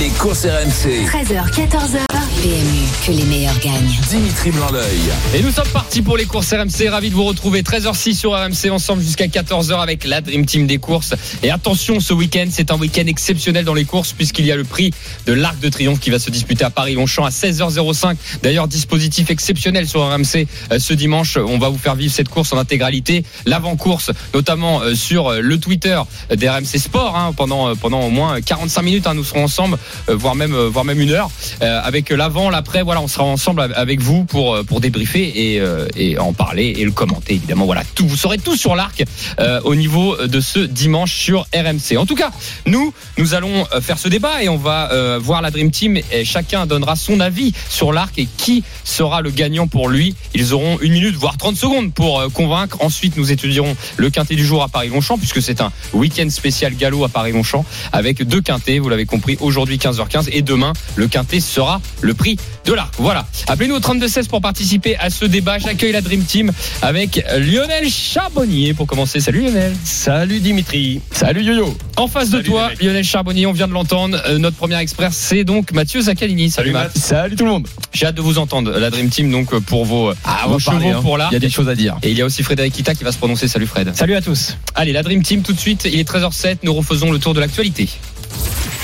[0.00, 1.06] Les courses RMC.
[1.06, 2.04] 13h, 14h.
[2.42, 3.94] PMU, que les meilleurs gagnent.
[4.10, 5.00] Dimitri Blanc-L'œil.
[5.34, 6.88] Et nous sommes partis pour les courses RMC.
[6.88, 10.78] Ravi de vous retrouver 13h06 sur RMC ensemble jusqu'à 14h avec la Dream Team des
[10.78, 11.14] courses.
[11.42, 14.64] Et attention, ce week-end, c'est un week-end exceptionnel dans les courses puisqu'il y a le
[14.64, 14.92] prix
[15.26, 18.16] de l'Arc de Triomphe qui va se disputer à Paris-Longchamp à 16h05.
[18.42, 21.36] D'ailleurs, dispositif exceptionnel sur RMC euh, ce dimanche.
[21.38, 23.24] On va vous faire vivre cette course en intégralité.
[23.46, 25.98] L'avant-course, notamment euh, sur euh, le Twitter
[26.34, 29.06] des RMC Sport hein, pendant, pendant au moins 45 minutes.
[29.06, 29.78] hein, nous serons ensemble,
[30.08, 32.82] voire même, voire même une heure, avec l'avant, l'après.
[32.82, 35.62] Voilà, on sera ensemble avec vous pour, pour débriefer et,
[35.96, 37.64] et en parler et le commenter évidemment.
[37.64, 39.04] Voilà, tout, vous saurez tout sur l'arc
[39.40, 41.96] euh, au niveau de ce dimanche sur RMC.
[41.98, 42.30] En tout cas,
[42.66, 46.24] nous, nous allons faire ce débat et on va euh, voir la Dream Team et
[46.24, 50.14] chacun donnera son avis sur l'arc et qui sera le gagnant pour lui.
[50.34, 52.78] Ils auront une minute, voire 30 secondes pour euh, convaincre.
[52.80, 57.04] Ensuite, nous étudierons le quintet du jour à Paris-Longchamp puisque c'est un week-end spécial galop
[57.04, 61.80] à Paris-Longchamp avec deux quintets, vous l'avez compris, aujourd'hui 15h15 et demain, le quintet sera
[62.00, 62.92] le prix de l'arc.
[62.98, 63.26] Voilà.
[63.46, 65.58] Appelez-nous au 32-16 pour participer à ce débat.
[65.58, 66.50] J'accueille la Dream Team
[66.82, 69.20] avec Lionel Charbonnier pour commencer.
[69.20, 69.72] Salut Lionel.
[69.84, 71.00] Salut Dimitri.
[71.12, 71.76] Salut Yo-Yo.
[71.96, 74.20] En face de toi, Lionel Charbonnier, on vient de l'entendre.
[74.26, 76.50] Euh, notre premier expert, c'est donc Mathieu Zaccanini.
[76.50, 76.96] Salut, Matt.
[76.98, 77.68] Salut tout le monde.
[77.92, 80.88] J'ai hâte de vous entendre, la Dream Team, donc euh, pour vos, Ah, vos chevaux
[80.88, 81.00] hein.
[81.02, 81.30] pour l'arc.
[81.30, 81.96] Il y a des choses à dire.
[82.02, 83.46] Et il y a aussi Frédéric Kita qui va se prononcer.
[83.46, 83.94] Salut Fred.
[83.94, 84.56] Salut à tous.
[84.74, 85.86] Allez, la Dream Team tout de suite.
[85.90, 86.58] Il est 13h07.
[86.64, 87.88] Nous refaisons le tour de l'actualité.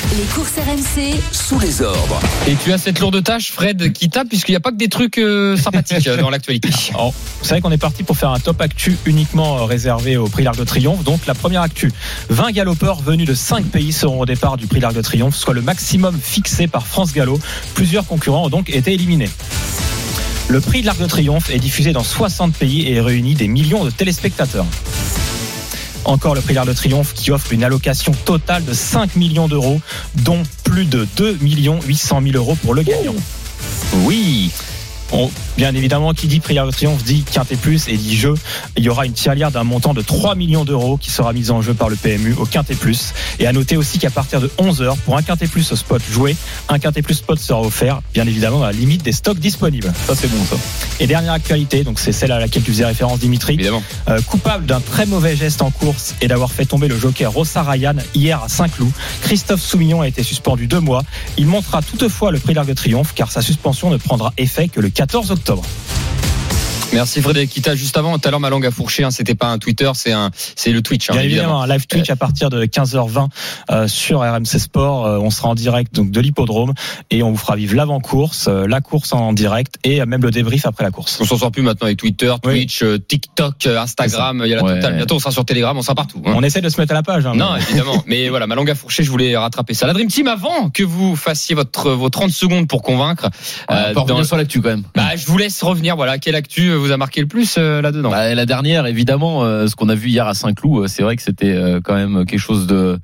[0.09, 2.21] Les courses RMC, Sous les ordres.
[2.49, 5.19] Et tu as cette lourde tâche, Fred Kita, puisqu'il n'y a pas que des trucs
[5.19, 6.71] euh, sympathiques euh, dans l'actualité.
[6.99, 10.27] Oh, Vous savez qu'on est parti pour faire un top actu uniquement euh, réservé au
[10.27, 11.05] prix l'Arc de Triomphe.
[11.05, 11.93] Donc la première actu,
[12.31, 15.55] 20 galopeurs venus de 5 pays seront au départ du prix l'Arc de Triomphe, soit
[15.55, 17.39] le maximum fixé par France Gallo.
[17.75, 19.31] Plusieurs concurrents ont donc été éliminés.
[20.49, 23.85] Le prix de l'Arc de Triomphe est diffusé dans 60 pays et réunit des millions
[23.85, 24.67] de téléspectateurs.
[26.05, 29.81] Encore le prix de Triomphe qui offre une allocation totale de 5 millions d'euros,
[30.17, 33.15] dont plus de 2 800 000 euros pour le gagnant.
[34.05, 34.51] Oui.
[35.57, 38.35] Bien évidemment, qui dit prix l'Arc de Triomphe dit Quintet Plus et dit jeu.
[38.77, 41.61] Il y aura une tirelire d'un montant de 3 millions d'euros qui sera mise en
[41.63, 43.13] jeu par le PMU au Quintet Plus.
[43.39, 46.37] Et à noter aussi qu'à partir de 11h, pour un Quintet Plus au spot joué,
[46.69, 49.93] un Quintet Plus spot sera offert, bien évidemment, dans la limite des stocks disponibles.
[50.07, 50.57] Ça, c'est bon, ça.
[51.01, 53.55] Et dernière actualité, donc c'est celle à laquelle tu faisais référence, Dimitri.
[53.55, 53.83] Évidemment.
[54.09, 57.63] Euh, coupable d'un très mauvais geste en course et d'avoir fait tomber le joker Rossa
[57.63, 58.93] Ryan hier à Saint-Cloud,
[59.23, 61.03] Christophe Soumillon a été suspendu deux mois.
[61.37, 64.81] Il montera toutefois le prix d'Arc de Triomphe car sa suspension ne prendra effet que
[64.81, 65.90] le 14 octobre.
[66.93, 67.77] Merci Frédéric Kita.
[67.77, 69.05] Juste avant, tout à l'heure, ma langue a fourché.
[69.05, 71.09] Hein, C'était pas un Twitter, c'est un, c'est le Twitch.
[71.09, 73.29] hein, Bien évidemment, un live Twitch à partir de 15h20
[73.71, 75.07] euh, sur RMC Sport.
[75.07, 76.75] Euh, on sera en direct donc de l'hippodrome
[77.11, 80.33] et on vous fera vivre l'avant-course, euh, la course en direct et euh, même le
[80.33, 81.19] débrief après la course.
[81.21, 82.53] On s'en sort plus maintenant avec Twitter, Oui.
[82.67, 84.43] Twitch, euh, TikTok, euh, Instagram.
[84.45, 84.75] Il y a la Ouais.
[84.75, 84.97] totale.
[84.97, 86.21] Bientôt, on sera sur Telegram, on sera partout.
[86.27, 86.33] hein.
[86.35, 87.25] On essaie de se mettre à la page.
[87.25, 88.03] hein, Non, mais- évidemment.
[88.07, 89.87] Mais voilà, ma langue a fourché, je voulais rattraper ça.
[89.87, 93.31] La Dream Team, avant que vous fassiez votre, vos 30 secondes pour convaincre,
[93.71, 94.83] euh, dans- sur l'actu quand même.
[94.97, 95.95] bah, je vous laisse revenir.
[95.95, 99.67] Voilà, quelle actu vous a marqué le plus euh, là-dedans Bah, la dernière, évidemment, euh,
[99.67, 102.41] ce qu'on a vu hier à Saint-Cloud, euh, c'est vrai que c'était quand même quelque
[102.41, 102.99] chose de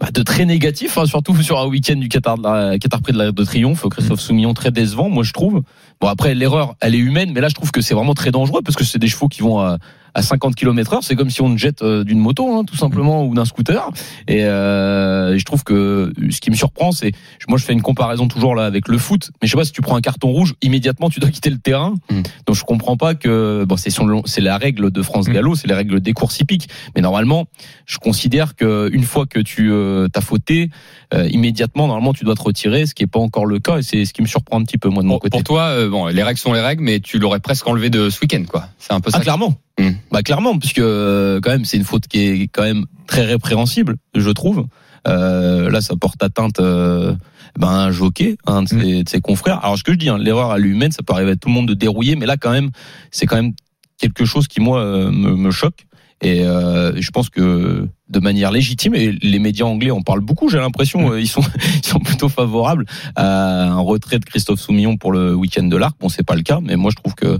[0.00, 3.12] bah, de très négatif, hein, surtout sur un week-end du Qatar, de la, Qatar près
[3.12, 3.86] de la de Triomphe.
[3.88, 5.62] Christophe Soumillon très décevant, moi je trouve.
[6.00, 8.60] Bon après l'erreur, elle est humaine, mais là je trouve que c'est vraiment très dangereux
[8.62, 9.78] parce que c'est des chevaux qui vont à,
[10.14, 11.02] à 50 km heure.
[11.02, 13.90] C'est comme si on te jette euh, d'une moto, hein, tout simplement, ou d'un scooter.
[14.28, 17.12] Et euh, je trouve que ce qui me surprend, c'est
[17.48, 19.72] moi je fais une comparaison toujours là avec le foot, mais je sais pas si
[19.72, 21.94] tu prends un carton rouge, immédiatement tu dois quitter le terrain.
[22.10, 22.22] Mm.
[22.46, 23.90] Donc je comprends pas que bon c'est
[24.26, 25.32] c'est la règle de France Mm.
[25.32, 27.46] Gallo, c'est les règles des courses hippiques, mais normalement
[27.86, 30.70] je considère que une fois que tu euh, t'as fauté,
[31.12, 33.82] euh, immédiatement normalement tu dois te retirer, ce qui est pas encore le cas et
[33.82, 35.30] c'est ce qui me surprend un petit peu moi de mon pour, côté.
[35.30, 38.10] pour toi, euh, bon, les règles sont les règles, mais tu l'aurais presque enlevé de
[38.10, 38.68] ce week-end, quoi.
[38.78, 39.18] C'est un peu ça.
[39.20, 39.54] Ah clairement.
[39.78, 39.90] Mm.
[40.12, 43.96] Bah clairement puisque euh, quand même c'est une faute qui est quand même très répréhensible,
[44.14, 44.66] je trouve.
[45.06, 47.14] Euh, là ça porte atteinte euh,
[47.58, 49.62] ben, à un jockey, un de ses, de ses confrères.
[49.64, 51.54] Alors ce que je dis, hein, l'erreur à l'humaine, ça peut arriver à tout le
[51.54, 52.70] monde de dérouiller, mais là quand même
[53.10, 53.52] c'est quand même
[53.98, 55.86] quelque chose qui moi euh, me, me choque.
[56.24, 60.48] Et euh, je pense que de manière légitime, et les médias anglais en parlent beaucoup,
[60.48, 61.42] j'ai l'impression, euh, ils sont
[61.82, 62.86] ils sont plutôt favorables
[63.16, 65.96] à un retrait de Christophe Soumillon pour le week-end de l'Arc.
[66.00, 67.38] Bon, c'est pas le cas, mais moi je trouve que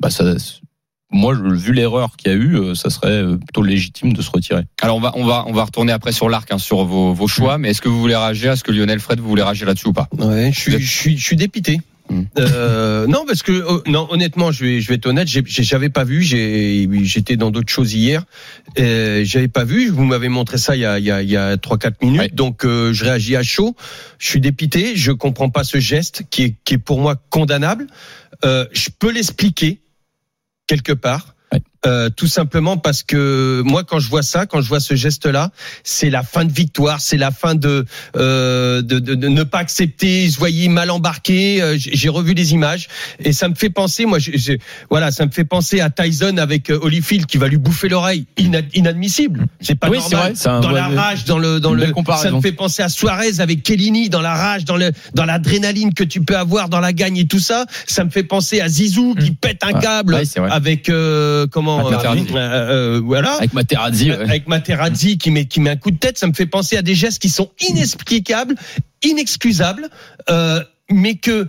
[0.00, 0.34] bah, ça,
[1.12, 4.30] moi, vu l'erreur qu'il y a eu, euh, ça serait euh, plutôt légitime de se
[4.30, 4.62] retirer.
[4.80, 7.28] Alors on va on va on va retourner après sur l'arc hein, sur vos, vos
[7.28, 8.52] choix, mais est-ce que vous voulez réagir?
[8.52, 10.08] Est-ce que Lionel Fred vous voulez réagir là-dessus ou pas?
[10.18, 11.80] Ouais, je suis, je suis, je suis dépité.
[12.10, 12.22] Mm.
[12.38, 16.02] Euh, non, parce que euh, non, honnêtement, je vais, je vais être honnête, j'avais pas
[16.04, 16.22] vu.
[16.22, 18.24] j'ai- J'étais dans d'autres choses hier.
[18.78, 19.88] Euh, j'avais pas vu.
[19.88, 22.20] Vous m'avez montré ça il y a, il y a, il y a 3-4 minutes.
[22.20, 22.28] Ouais.
[22.32, 23.76] Donc, euh, je réagis à chaud.
[24.18, 24.96] Je suis dépité.
[24.96, 27.86] Je comprends pas ce geste qui est, qui est pour moi condamnable.
[28.44, 29.81] Euh, je peux l'expliquer
[30.72, 31.34] quelque part.
[31.84, 35.50] Euh, tout simplement parce que moi, quand je vois ça, quand je vois ce geste-là,
[35.82, 37.84] c'est la fin de victoire, c'est la fin de,
[38.16, 40.28] euh, de, de, de ne pas accepter.
[40.30, 41.60] Je voyais mal embarqué.
[41.60, 42.86] euh, j'ai revu les images
[43.18, 44.06] et ça me fait penser.
[44.06, 47.48] Moi, j'ai- j'ai- voilà, ça me fait penser à Tyson avec euh, Holyfield qui va
[47.48, 48.26] lui bouffer l'oreille.
[48.38, 49.46] Ina- inadmissible.
[49.60, 50.34] C'est pas Oui, c'est normal.
[50.34, 51.92] vrai, dans la rage, dans le, dans le.
[52.16, 55.94] Ça me fait penser à Suarez avec Kellini dans la rage, dans le, dans l'adrénaline
[55.94, 57.66] que tu peux avoir dans la gagne et tout ça.
[57.88, 62.26] Ça me fait penser à Zizou qui pète un câble Ouais, avec euh, comment Materazzi.
[62.34, 64.10] euh, euh, voilà Avec Materazzi.
[64.10, 64.20] ouais.
[64.20, 66.82] avec Materazzi qui met qui met un coup de tête, ça me fait penser à
[66.82, 68.54] des gestes qui sont inexplicables,
[69.02, 69.88] inexcusables,
[70.30, 71.48] euh, mais que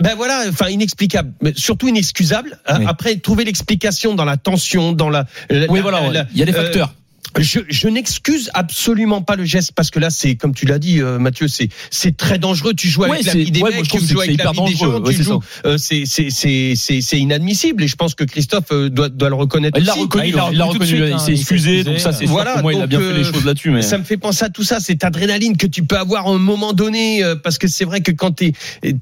[0.00, 2.58] ben voilà, enfin inexplicable, mais surtout inexcusable.
[2.78, 2.84] Oui.
[2.86, 5.26] Après, trouver l'explication dans la tension, dans la.
[5.50, 6.94] Oui, la- voilà, la- il y a des euh, facteurs.
[7.38, 11.00] Je, je n'excuse absolument pas le geste parce que là, c'est comme tu l'as dit,
[11.00, 12.74] euh, Mathieu, c'est c'est très dangereux.
[12.74, 15.00] Tu joues avec la vie des ouais, mecs, tu joues avec la vie des gens,
[15.00, 15.40] Ouais, tu c'est joues.
[15.64, 19.78] euh, c'est c'est c'est inadmissible et je pense que Christophe euh, doit doit le reconnaître.
[19.78, 20.02] Il l'a aussi.
[20.02, 22.74] reconnu, il l'a reconnu il hein, s'est s'est excusé, donc ça c'est voilà, pour moi
[22.74, 23.70] il a bien fait les choses là-dessus.
[23.70, 26.30] Mais Ça me fait penser à tout ça, cette adrénaline que tu peux avoir à
[26.30, 28.52] un moment donné, euh, parce que c'est vrai que quand t'es,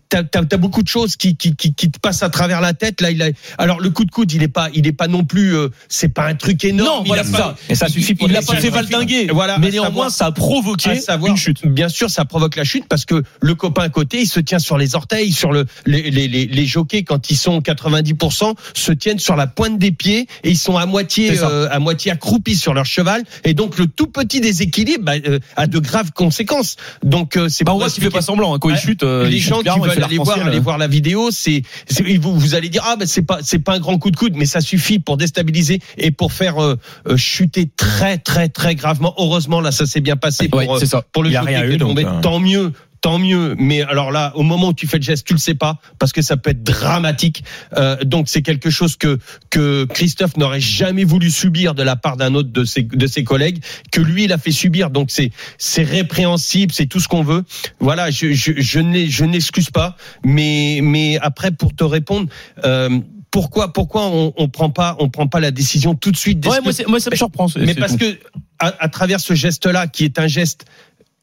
[0.09, 2.75] t'as, t'as, t'as beaucoup de choses qui, qui, qui, qui te passent à travers la
[2.75, 3.01] tête.
[3.01, 5.25] Là, il a, alors le coup de coude, il est pas, il est pas non
[5.25, 6.99] plus, euh, c'est pas un truc énorme.
[6.99, 7.57] non, il voilà ça.
[7.69, 9.29] Et ça suffit Il l'a pas fait valdinguer.
[9.33, 11.67] Voilà, mais néanmoins ça a provoqué savoir, une chute.
[11.67, 14.59] Bien sûr, ça provoque la chute parce que le copain à côté, il se tient
[14.59, 18.93] sur les orteils, sur le, les, les, les, les jockeys quand ils sont 90% se
[18.93, 22.57] tiennent sur la pointe des pieds et ils sont à moitié, euh, à moitié accroupis
[22.57, 26.77] sur leur cheval et donc le tout petit déséquilibre bah, euh, a de graves conséquences.
[27.03, 29.03] Donc euh, c'est Bah, on voit qu'il fait pas semblant hein, quand il chute.
[29.03, 32.17] euh, les il chute gens qui veulent aller voir, aller voir la vidéo, c'est, c'est-
[32.19, 34.35] vous, vous allez dire ah ben c'est pas c'est pas un grand coup de coude,
[34.37, 36.77] mais ça suffit pour déstabiliser et pour faire euh,
[37.09, 39.15] euh, chuter très très très gravement.
[39.19, 41.03] Heureusement là ça s'est bien passé pour euh, c'est ça.
[41.13, 42.05] pour le rien qui est tombé.
[42.05, 42.21] euh.
[42.21, 42.73] Tant mieux.
[43.01, 45.55] Tant mieux, mais alors là, au moment où tu fais le geste, tu le sais
[45.55, 47.45] pas, parce que ça peut être dramatique.
[47.77, 52.17] Euh, donc c'est quelque chose que que Christophe n'aurait jamais voulu subir de la part
[52.17, 53.63] d'un autre de ses de ses collègues,
[53.93, 54.91] que lui il a fait subir.
[54.91, 57.45] Donc c'est c'est répréhensible, c'est tout ce qu'on veut.
[57.79, 62.29] Voilà, je je je n'excuse pas, mais mais après pour te répondre.
[62.65, 62.99] Euh,
[63.31, 66.61] pourquoi, pourquoi on, on prend pas, on prend pas la décision tout de suite Ouais,
[66.63, 67.47] moi, moi ça me surprend.
[67.57, 67.99] mais parce tout.
[67.99, 68.19] que
[68.59, 70.65] à, à travers ce geste-là, qui est un geste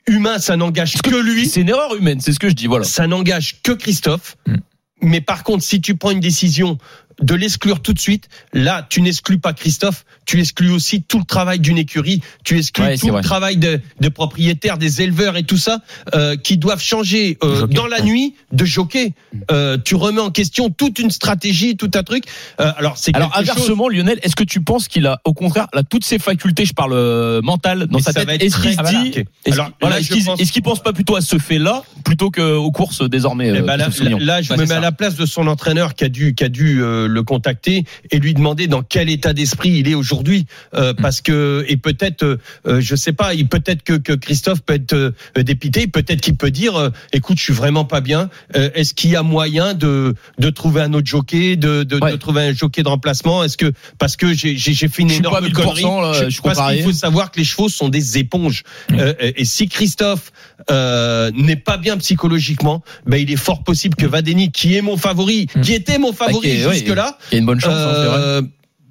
[0.07, 2.68] humain, ça n'engage que lui, c'est une erreur humaine, c'est ce que je dis.
[2.68, 2.86] Voilà.
[2.86, 4.38] ça n'engage que Christophe.
[4.48, 4.56] Mm.
[5.02, 6.78] Mais par contre, si tu prends une décision
[7.22, 11.26] de l'exclure tout de suite, là, tu n'exclus pas Christophe, tu exclus aussi tout le
[11.26, 13.22] travail d'une écurie, tu exclus Ouais, tout le vrai.
[13.22, 15.80] travail de, de propriétaires, des éleveurs et tout ça,
[16.14, 17.74] euh, qui doivent changer euh, jockey.
[17.76, 19.14] dans la nuit de jockey.
[19.52, 22.26] Euh, tu remets en question toute une stratégie, tout un truc.
[22.60, 25.68] Euh, alors, c'est Alors chose- inversement, Lionel, est-ce que tu penses qu'il a au contraire
[25.74, 28.42] là, toutes ses facultés, je parle euh, mentales, dans Mais sa tête?
[28.42, 33.48] Est-ce qu'il dit, est-ce qu'il- pense- pas plutôt à ce fait-là plutôt qu'aux courses désormais
[33.48, 33.88] Eh euh, ben là,
[34.20, 36.44] là, je Bah, me mets à la place de son entraîneur qui a dû, qui
[36.44, 40.94] a dû le contacter et lui demander dans quel état d'esprit il est aujourd'hui, euh,
[40.94, 41.02] Hmm.
[41.02, 42.38] parce que et peut-être, euh,
[42.68, 45.12] euh, je sais pas, il peut-être que, que Christophe peut être euh,
[45.44, 48.30] dépité, peut-être qu'il peut dire, euh, écoute, je suis vraiment pas bien.
[48.56, 52.12] Euh, Est-ce qu'il y a moyen de de trouver un autre jockey, de de, Ouais.
[52.12, 53.44] de trouver un jockey de remplacement?
[53.44, 56.42] Est-ce que parce que j'ai j'ai fait une Je énorme 1000%, connerie là, je suis
[56.42, 58.63] parce qu'il faut savoir que les chevaux sont des éponges.
[58.92, 60.31] Euh, et si Christophe
[60.72, 64.98] euh, n'est pas bien psychologiquement, ben il est fort possible que Vadeni, qui est mon
[64.98, 68.06] favori, qui était mon favori jusque là, Il y a une bonne chance, hein, c'est
[68.08, 68.18] vrai.
[68.20, 68.42] euh,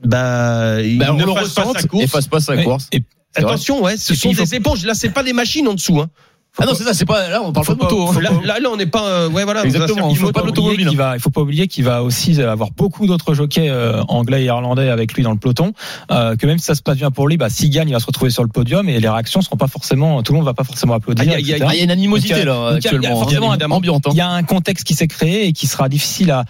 [0.05, 2.05] bah, il Bah, on ne le fasse pas sa course.
[2.05, 2.65] et fasse pas sa Ouais.
[2.65, 2.89] course.
[2.93, 3.03] Et-.
[3.37, 4.85] Attention, ouais, ce Et sont il faut- des éponges.
[4.85, 6.01] Là, c'est pas des machines en dessous.
[6.01, 6.09] Hein.
[6.57, 8.09] Ah non, c'est ça, c'est pas là, on parle pas de moto.
[8.11, 8.21] hein.
[8.21, 9.05] Là, là, là, on n'est pas.
[9.09, 9.65] euh, ouais, voilà.
[9.65, 10.41] Exactement, circuit faut moto.
[10.41, 10.87] pas l'automobile.
[10.89, 14.43] Il va, il faut pas oublier qu'il va aussi avoir beaucoup d'autres jockeys euh, anglais
[14.43, 15.73] et irlandais avec lui dans le peloton.
[16.13, 17.99] Euh, que même si ça se passe bien pour lui, bah, s'il gagne, il va
[17.99, 20.55] se retrouver sur le podium et les réactions seront pas forcément, tout le monde va
[20.55, 21.25] pas forcément applaudir.
[21.29, 21.63] Ah, il y a- il.
[21.65, 22.79] Ah, il y a une animosité Donc, il y a- là donc, il y a-
[22.79, 24.07] il y a actuellement, forcément hein, un- ambiante.
[24.07, 24.11] hein.
[24.13, 26.45] Il y a un contexte qui s'est créé et qui sera difficile à,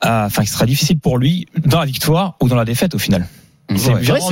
[0.00, 2.98] à- enfin, qui sera difficile pour lui dans la victoire ou dans la défaite au
[2.98, 3.26] final.
[3.74, 3.94] C'est Ouais.
[3.94, 4.28] vrai, c'est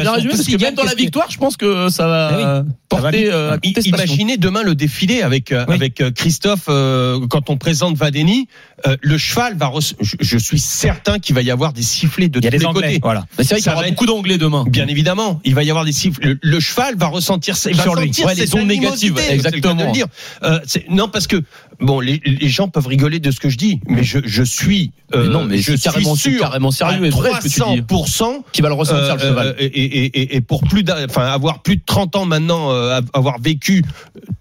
[0.00, 2.34] bien, résumé, parce que même gagne, dans la victoire, je pense que ça va Eh
[2.36, 2.42] oui.
[2.42, 3.56] Ça va porter euh.
[3.84, 5.76] Imaginez demain le défilé avec euh, Oui.
[5.76, 8.48] avec euh, Christophe euh, quand on présente Vadeni,
[8.86, 9.66] euh, le cheval va.
[9.66, 12.50] rece- Je, je suis certain qu'il va y avoir des sifflets de Il y a
[12.50, 12.86] tous des les anglais.
[12.88, 13.00] côtés.
[13.02, 13.26] Voilà.
[13.38, 14.64] Mais c'est vrai qu'il y aura être- beaucoup d'anglais demain.
[14.68, 16.20] Bien évidemment, il va y avoir des siffles.
[16.26, 19.86] Le, le cheval va ressentir, il va sentir Ouais, ondes négatives, exactement.
[19.86, 20.06] le dire.
[20.42, 21.42] Euh, c'est- non, parce que
[21.80, 24.92] bon, les, les gens peuvent rigoler de ce que je dis, mais je, je suis.
[25.14, 27.82] euh, Mais non, mais je carrément, sûr carrément sérieux et vrai ce que tu dis.
[27.82, 28.42] 300%.
[28.52, 29.56] Qui va le ressentir le euh, cheval.
[29.58, 32.70] et, et, et, et pour plus enfin avoir plus de 30 ans maintenant,
[33.12, 33.84] avoir vécu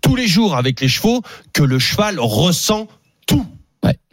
[0.01, 1.21] tous les jours avec les chevaux,
[1.53, 2.87] que le cheval ressent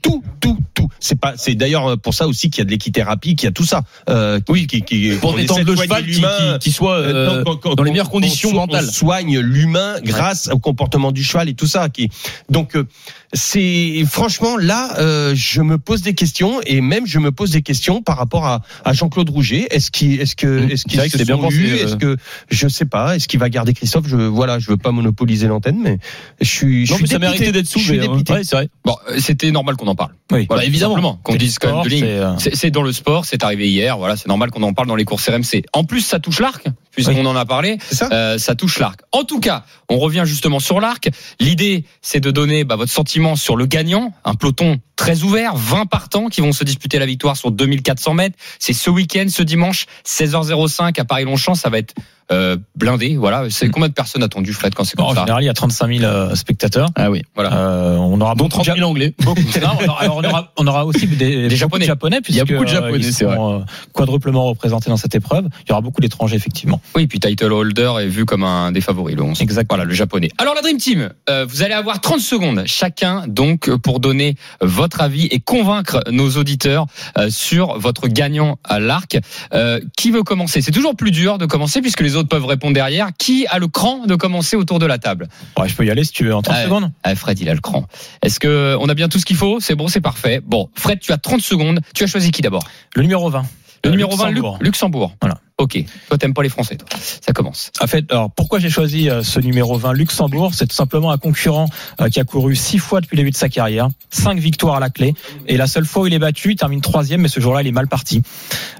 [0.07, 0.23] tout.
[0.41, 0.89] tout, tout.
[1.01, 3.53] C'est pas, c'est d'ailleurs pour ça aussi qu'il y a de l'équithérapie, qu'il y a
[3.53, 3.83] tout ça.
[4.09, 7.75] Euh, Oui, qui, qui, Pour détendre le cheval qui, qui, qui soit Euh, euh, non,
[7.75, 8.87] dans les meilleures conditions on, mentales.
[8.89, 11.89] On soigne l'humain grâce au comportement du cheval et tout ça.
[11.89, 12.11] Qui...
[12.49, 12.87] Donc, euh,
[13.33, 17.63] c'est franchement là, euh, je me pose des questions et même je me pose des
[17.63, 19.67] questions par rapport à, à Jean-Claude Rouget.
[19.71, 20.71] Est-ce qu'il, est-ce que, Mmh.
[20.71, 21.85] est-ce se c'est bien pensé, eus euh.
[21.85, 22.17] Est-ce que
[22.51, 24.07] je sais pas Est-ce qu'il va garder Christophe?
[24.07, 25.99] Je voilà, je veux pas monopoliser l'antenne, mais
[26.41, 26.87] je suis.
[26.87, 28.07] je Non, suis mais ça méritait d'être Je suis soulevé.
[28.07, 28.23] hein.
[28.29, 28.69] Ouais, c'est vrai.
[28.85, 30.13] Bon, euh, c'était normal qu'on en parle.
[30.33, 30.47] Oui.
[30.49, 31.19] Voilà, Bah, évidemment.
[31.23, 32.51] qu'on C'est dise quand même sport, de ligne.
[32.55, 33.99] c'est dans le sport, c'est arrivé hier.
[33.99, 35.63] Voilà, c'est normal qu'on en parle dans les courses RMC.
[35.73, 36.65] En plus, ça touche l'arc,
[36.97, 37.27] puisqu'on Oui.
[37.27, 37.79] en a parlé.
[37.93, 39.01] Ça Euh, ça touche l'arc.
[39.13, 41.09] En tout cas, on revient justement sur l'arc.
[41.39, 45.87] L'idée, c'est de donner bah, votre sentiment sur le gagnant, un peloton très ouvert, 20
[45.87, 48.37] partants qui vont se disputer la victoire sur 2400 mètres.
[48.59, 51.55] C'est ce week-end, ce dimanche, 16h05 à Paris-Longchamp.
[51.55, 51.95] Ça va être
[52.33, 53.17] euh, blindé.
[53.17, 53.45] Voilà.
[53.51, 55.55] C'est combien de personnes attendues, Fred, quand c'est comme en ça général, il y a
[55.55, 56.89] 35 000 euh, spectateurs.
[56.97, 57.23] Ah oui.
[57.35, 57.53] Voilà.
[57.53, 59.15] Euh, on aura Dont beaucoup de 30 000 anglais.
[59.21, 59.41] Beaucoup.
[59.63, 62.21] Non, on, aura, alors on, aura, on aura aussi des, beaucoup de Japonais.
[62.29, 65.15] Il y a beaucoup de Japonais, euh, ils c'est sont, euh, quadruplement représentés dans cette
[65.15, 65.49] épreuve.
[65.65, 66.81] Il y aura beaucoup d'étrangers, effectivement.
[66.95, 69.41] Oui, puis title holder est vu comme un des favoris, le 11.
[69.41, 69.67] Exact.
[69.69, 70.31] Voilà, le japonais.
[70.39, 74.86] Alors la Dream Team, euh, vous allez avoir 30 secondes chacun donc pour donner votre
[75.01, 76.87] avis et convaincre nos auditeurs
[77.19, 79.19] euh, sur votre gagnant à l'arc.
[79.55, 80.63] Euh, qui veut commencer?
[80.63, 83.09] C'est toujours plus dur de commencer puisque les autres peuvent répondre derrière.
[83.19, 85.29] Qui a le cran de commencer autour de la table?
[85.59, 86.65] Ouais, je peux y aller si tu veux en 30 Ouais.
[86.65, 86.91] secondes.
[87.03, 87.87] ah, Fred, il a le cran.
[88.23, 89.61] Est-ce que on a bien tout ce qu'il faut?
[89.61, 90.41] C'est bon, c'est parfait.
[90.45, 91.81] Bon, Fred, tu as 30 secondes.
[91.95, 92.63] Tu as choisi qui d'abord?
[92.95, 93.43] Le numéro 20.
[93.85, 94.59] Le Euh, numéro 20, Lu- Luxembourg.
[94.61, 95.13] Luxembourg.
[95.21, 95.39] Voilà.
[95.59, 95.83] Ok.
[96.09, 96.87] Toi, t'aimes pas les Français, toi.
[97.01, 97.71] Ça commence.
[97.81, 100.53] En fait, alors pourquoi j'ai choisi euh, ce numéro 20 Luxembourg?
[100.53, 103.37] C'est tout simplement un concurrent euh, qui a couru six fois depuis le début de
[103.37, 105.15] sa carrière, cinq victoires à la clé,
[105.47, 107.69] et la seule fois où il est battu, il termine troisième, mais ce jour-là, il
[107.69, 108.21] est mal parti.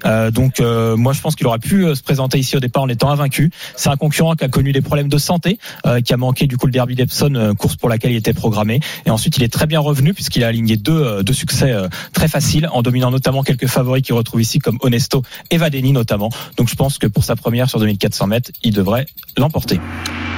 [0.05, 2.83] Euh, donc, euh, moi, je pense qu'il aurait pu euh, se présenter ici au départ
[2.83, 3.49] en étant invaincu.
[3.75, 5.57] C'est un concurrent qui a connu des problèmes de santé,
[5.87, 8.33] euh, qui a manqué du coup le Derby d'Epsom, euh, course pour laquelle il était
[8.33, 11.73] programmé, et ensuite il est très bien revenu puisqu'il a aligné deux, deux succès
[12.13, 16.29] très faciles, en dominant notamment quelques favoris qu'il retrouve ici comme Onesto et Vadeni notamment.
[16.67, 19.05] Je pense que pour sa première sur 2400 mètres, il devrait
[19.37, 19.79] l'emporter.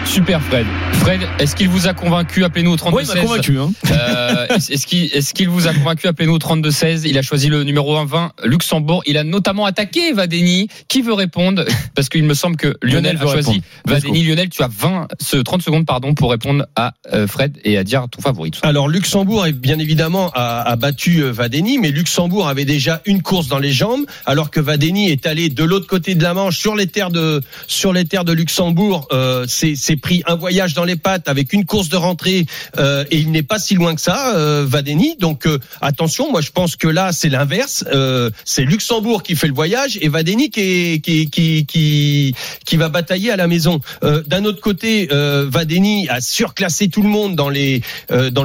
[0.05, 0.65] Super Fred.
[0.93, 3.59] Fred, est-ce qu'il vous a convaincu Appelez-nous au 32 Oui, il m'a convaincu.
[3.59, 3.71] Hein.
[3.91, 7.05] Euh, est-ce qu'il est-ce qu'il vous a convaincu Appelez-nous au 32 16.
[7.05, 9.03] Il a choisi le numéro 1 20 Luxembourg.
[9.05, 10.67] Il a notamment attaqué Vadeni.
[10.87, 11.63] Qui veut répondre?
[11.95, 14.23] Parce qu'il me semble que Lionel, Lionel a veut choisi Vadeni.
[14.23, 17.83] Lionel, tu as 20 ce 30 secondes pardon pour répondre à euh, Fred et à
[17.83, 18.51] dire ton favori.
[18.63, 23.21] Alors Luxembourg est bien évidemment a, a battu euh, Vadeni, mais Luxembourg avait déjà une
[23.21, 26.59] course dans les jambes, alors que Vadeni est allé de l'autre côté de la Manche
[26.59, 29.07] sur les terres de Luxembourg.
[29.11, 32.45] Euh, c'est pris un voyage dans les pattes avec une course de rentrée
[32.77, 35.15] euh, et il n'est pas si loin que ça, euh, Vadeni.
[35.17, 37.85] Donc euh, attention, moi je pense que là c'est l'inverse.
[37.91, 43.47] Euh, c'est Luxembourg qui fait le voyage et Vadeni qui qui va batailler à la
[43.47, 43.79] maison.
[44.01, 47.81] D'un autre côté, Vadeni a surclassé tout le monde dans le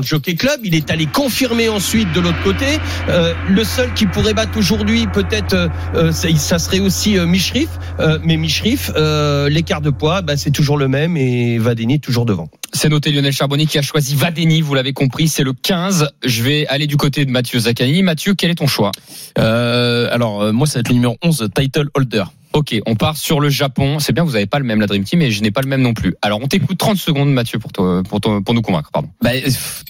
[0.03, 0.61] Jockey Club.
[0.63, 2.67] Il est allé confirmer ensuite de l'autre côté.
[3.09, 5.71] Le seul qui pourrait battre aujourd'hui, peut-être,
[6.13, 7.27] ça, serait aussi euh,
[7.65, 7.79] Mishrif.
[8.01, 12.27] Euh, mais Mishrif, euh, l'écart de poids, bah, c'est toujours le même et Vadeni toujours
[12.27, 12.49] devant.
[12.73, 14.61] C'est noté Lionel Charbonnier qui a choisi Vadeni.
[14.61, 16.11] Vous l'avez compris, c'est le 15.
[16.25, 18.03] Je vais aller du côté de Mathieu Zaccani.
[18.03, 18.91] Mathieu, quel est ton choix?
[19.39, 22.25] Euh, alors, moi, ça va être le numéro 11, title holder.
[22.55, 23.99] Ok, on part sur le Japon.
[23.99, 25.67] C'est bien, vous n'avez pas le même la Dream Team, et je n'ai pas le
[25.69, 26.15] même non plus.
[26.23, 28.91] Alors, on t'écoute 30 secondes, Mathieu, pour, pour, pour nous convaincre.
[28.93, 29.09] Pardon.
[29.23, 29.31] Bah,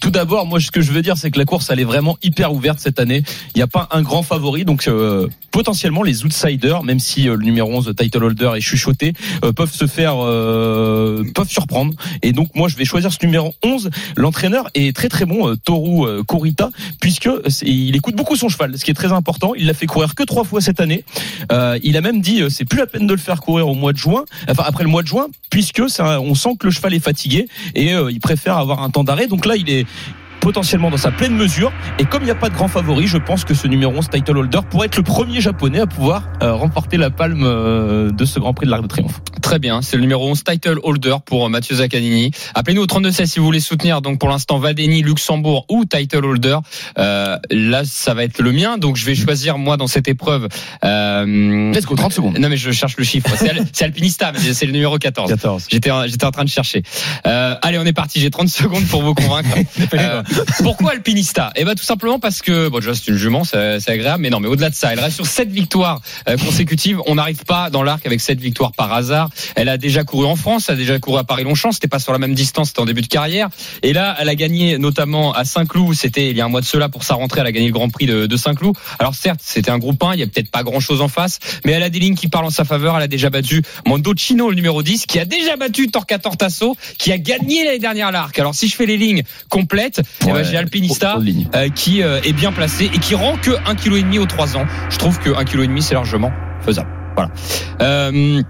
[0.01, 2.17] tout d'abord, moi, ce que je veux dire, c'est que la course, elle est vraiment
[2.23, 3.21] hyper ouverte cette année.
[3.53, 7.35] Il n'y a pas un grand favori, donc euh, potentiellement les outsiders, même si euh,
[7.35, 11.93] le numéro 11, title holder, est chuchoté, euh, peuvent se faire, euh, peuvent surprendre.
[12.23, 13.91] Et donc, moi, je vais choisir ce numéro 11.
[14.17, 17.29] L'entraîneur est très très bon, euh, Toru Kurita, puisque
[17.61, 19.53] il écoute beaucoup son cheval, ce qui est très important.
[19.55, 21.05] Il l'a fait courir que trois fois cette année.
[21.83, 23.97] Il a même dit, c'est plus la peine de le faire courir au mois de
[23.97, 27.47] juin, enfin après le mois de juin, puisque on sent que le cheval est fatigué
[27.75, 29.27] et euh, il préfère avoir un temps d'arrêt.
[29.27, 29.85] Donc là, il est
[30.49, 31.73] potentiellement dans sa pleine mesure.
[31.97, 34.09] Et comme il n'y a pas de grand favori, je pense que ce numéro 11
[34.11, 38.25] title holder pourrait être le premier japonais à pouvoir euh, remporter la palme euh, de
[38.25, 39.21] ce Grand Prix de l'Arc de Triomphe.
[39.41, 42.29] Très bien, c'est le numéro 11 title holder pour Mathieu Zaccanini.
[42.53, 44.03] Appelez-nous au 32 16 si vous voulez soutenir.
[44.03, 46.57] Donc pour l'instant Vadeni, Luxembourg ou title holder.
[46.99, 48.77] Euh, là, ça va être le mien.
[48.77, 50.47] Donc je vais choisir moi dans cette épreuve.
[50.83, 52.37] Euh, Let's go, 30 secondes.
[52.37, 53.29] Non mais je cherche le chiffre.
[53.35, 55.27] C'est Al- c'est Alpinista, mais c'est le numéro 14.
[55.27, 55.65] 14.
[55.71, 56.83] J'étais en- j'étais en train de chercher.
[57.25, 58.19] Euh, allez, on est parti.
[58.19, 59.49] J'ai 30 secondes pour vous convaincre.
[59.95, 60.23] Euh,
[60.63, 61.51] pourquoi Alpinista?
[61.55, 64.39] Eh ben tout simplement parce que bon déjà c'est une jument, c'est agréable, mais non,
[64.39, 66.99] mais au-delà de ça, elle reste sur sept victoires euh, consécutives.
[67.05, 69.29] On n'arrive pas dans l'arc avec sept victoires par hasard.
[69.55, 71.71] Elle a déjà couru en France, elle a déjà couru à Paris-Longchamp.
[71.71, 73.49] C'était pas sur la même distance, c'était en début de carrière.
[73.83, 75.95] Et là, elle a gagné notamment à Saint-Cloud.
[75.95, 77.41] C'était il y a un mois de cela pour sa rentrée.
[77.41, 78.75] Elle a gagné le Grand Prix de, de Saint-Cloud.
[78.99, 81.71] Alors certes, c'était un groupe 1, il y a peut-être pas grand-chose en face, mais
[81.71, 82.97] elle a des lignes qui parlent en sa faveur.
[82.97, 87.11] Elle a déjà battu Mondocino, le numéro 10, qui a déjà battu Torquator Tasso, qui
[87.11, 88.37] a gagné l'année dernière à l'arc.
[88.39, 91.17] Alors si je fais les lignes complètes, Ben, Ouais, j'ai Alpinista
[91.55, 94.65] euh, qui euh, est bien placé et qui rend que 1,5 kg aux 3 ans.
[94.89, 96.89] Je trouve que 1,5 kg c'est largement faisable.
[97.15, 97.31] Voilà.
[97.81, 98.41] Euh,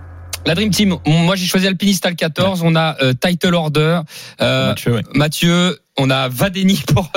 [0.46, 4.02] la Dream Team, moi j'ai choisi Alpinista le 14, on a Title Order,
[4.40, 5.02] Mathieu, ouais.
[5.16, 7.12] Mathieu, on a Vadeni pour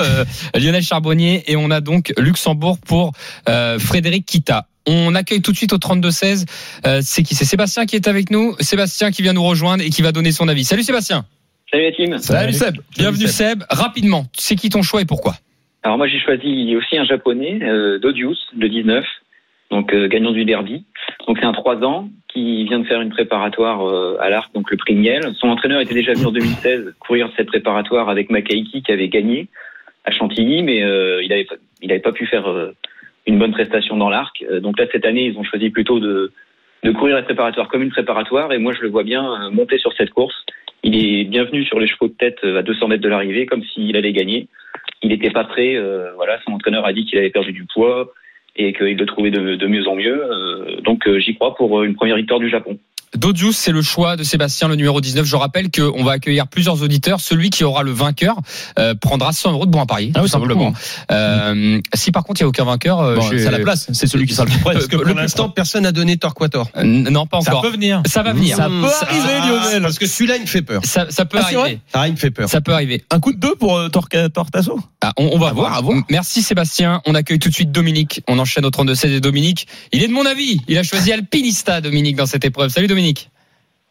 [0.55, 3.11] Lionel Charbonnier et on a donc Luxembourg pour
[3.45, 4.65] Frédéric Kita.
[4.89, 6.45] On accueille tout de suite au 32-16.
[6.87, 7.35] Euh, c'est qui?
[7.35, 8.55] C'est Sébastien qui est avec nous.
[8.59, 10.65] Sébastien qui vient nous rejoindre et qui va donner son avis.
[10.65, 11.25] Salut Sébastien.
[11.71, 12.17] Salut la team.
[12.17, 12.75] Salut Seb.
[12.97, 13.63] Bienvenue Seb.
[13.69, 15.33] Rapidement, c'est qui ton choix et pourquoi?
[15.83, 19.05] Alors moi j'ai choisi aussi un japonais, euh, Dodius, le 19,
[19.71, 20.83] donc euh, gagnant du derby.
[21.27, 24.69] Donc c'est un 3 ans qui vient de faire une préparatoire euh, à l'arc, donc
[24.71, 25.31] le prix Miel.
[25.39, 29.47] Son entraîneur était déjà venu en 2016 courir cette préparatoire avec Makaiki qui avait gagné
[30.05, 32.75] à Chantilly, mais euh, il n'avait pas, il avait pas pu faire euh,
[33.25, 34.43] une bonne prestation dans l'arc.
[34.49, 36.31] Euh, donc là cette année ils ont choisi plutôt de,
[36.83, 39.77] de courir la préparatoire comme une préparatoire et moi je le vois bien euh, monter
[39.77, 40.35] sur cette course.
[40.83, 43.63] Il est bienvenu sur les chevaux de tête euh, à 200 mètres de l'arrivée comme
[43.63, 44.47] s'il allait gagner.
[45.01, 45.75] Il n'était pas prêt.
[45.75, 48.11] euh, voilà, son entraîneur a dit qu'il avait perdu du poids
[48.55, 50.23] et qu'il le trouvait de, mieux en mieux.
[50.31, 52.77] euh, donc j'y crois pour une première victoire du Japon.
[53.15, 55.25] Dodius, c'est le choix de Sébastien, le numéro 19.
[55.25, 57.19] Je rappelle qu'on va accueillir plusieurs auditeurs.
[57.19, 58.35] Celui qui aura le vainqueur
[58.77, 60.11] euh, prendra 100 euros de bon à parier.
[60.15, 60.73] Ah oui, tout simplement.
[61.11, 63.87] Euh, si par contre il n'y a aucun vainqueur, euh, Bon, c'est à la place,
[63.91, 64.73] c'est celui qui sera le plus près.
[64.73, 66.69] Parce que le pour l'instant, personne n'a donné Torquator.
[66.77, 67.63] Euh, non, pas Ça encore.
[67.63, 68.01] peut venir.
[68.05, 68.55] Ça va venir.
[68.57, 69.81] Ça peut arriver, Lionel.
[69.81, 70.81] Parce que celui-là, il me fait peur.
[70.85, 71.79] Ça, ça peut Ah, arriver.
[71.93, 72.47] Ah, il me fait peur.
[72.47, 73.03] Ça peut arriver.
[73.09, 75.69] Un coup de deux pour euh, Tortasso Ah, on, on va À voir.
[75.69, 75.97] voir, à voir.
[76.09, 77.01] Merci Sébastien.
[77.05, 78.21] On accueille tout de suite Dominique.
[78.27, 79.67] On enchaîne au 32-16 et Dominique.
[79.91, 80.61] Il est de mon avis.
[80.67, 82.69] Il a choisi Alpinista, Dominique, dans cette épreuve.
[82.69, 82.98] Salut Dominique.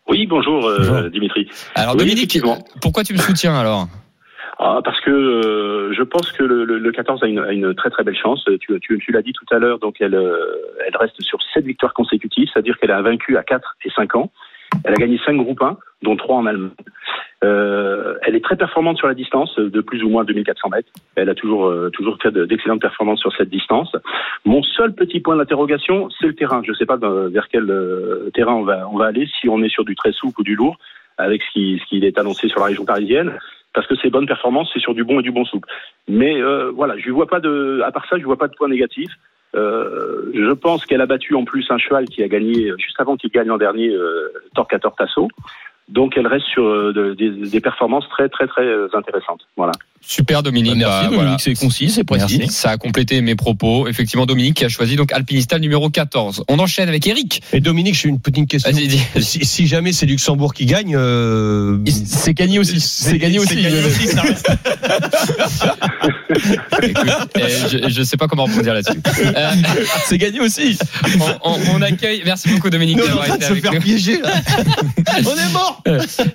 [0.08, 1.08] Oui, bonjour, euh.
[1.10, 1.48] Dimitri.
[1.74, 2.38] Alors Oui, Dominique,
[2.80, 3.86] pourquoi tu me soutiens alors?
[4.60, 7.74] Ah, parce que euh, je pense que le, le- le 14 a une, a une
[7.74, 8.44] très très belle chance.
[8.60, 10.36] Tu, tu, tu l'as dit tout à l'heure, donc elle, euh,
[10.86, 14.32] elle reste sur sept victoires consécutives, c'est-à-dire qu'elle a vaincu à 4 et 5 ans.
[14.84, 16.70] Elle a gagné 5 groupes 1, dont 3 en Allemagne.
[17.44, 20.88] Euh, elle est très performante sur la distance, de plus ou moins 2400 mètres.
[21.14, 23.94] Elle a toujours, euh, toujours fait de- d'excellentes performances sur cette distance.
[24.44, 26.62] Mon seul petit point d'interrogation, c'est le terrain.
[26.64, 29.62] Je ne sais pas vers quel euh, terrain on va, on va aller, si on
[29.62, 30.78] est sur du très souple ou du lourd,
[31.16, 33.32] avec ce qui, ce qui est annoncé sur la région parisienne
[33.74, 35.68] parce que ses bonnes performances, c'est sur du bon et du bon souple.
[36.08, 38.54] Mais euh, voilà, je ne vois pas de, à part ça, je vois pas de
[38.54, 39.08] point négatif.
[39.54, 43.16] Euh, je pense qu'elle a battu en plus un cheval qui a gagné juste avant
[43.16, 45.28] qu'il gagne l'an dernier, euh, Torquator Tasso.
[45.88, 49.46] Donc elle reste sur euh, de- des, des performances très très très euh, intéressantes.
[49.56, 49.72] Voilà.
[50.00, 50.76] Super Dominique.
[50.76, 51.36] Merci Bah, Dominique, voilà.
[51.38, 52.40] c'est concis, c'est précis.
[52.48, 53.86] Ça a complété mes propos.
[53.88, 56.44] Effectivement, Dominique qui a choisi donc Alpinista numéro 14.
[56.48, 57.42] On enchaîne avec Eric.
[57.52, 58.70] Et Dominique, j'ai une petite question.
[58.72, 59.00] Vas-y, dis.
[59.20, 62.80] Si, si jamais c'est Luxembourg qui gagne, euh, C'est gagné aussi.
[62.80, 63.60] C'est gagné aussi.
[63.60, 64.48] gagné aussi, ça reste-
[66.82, 69.00] Écoute, euh, je, je sais pas comment rebondir là-dessus.
[69.24, 69.50] Euh,
[70.04, 70.78] C'est gagné aussi.
[71.44, 72.22] on, on- on accueille.
[72.24, 73.80] Merci beaucoup Dominique d'avoir été de se avec faire nous.
[73.80, 74.20] piéger.
[74.20, 74.30] là.
[75.26, 75.82] on est mort.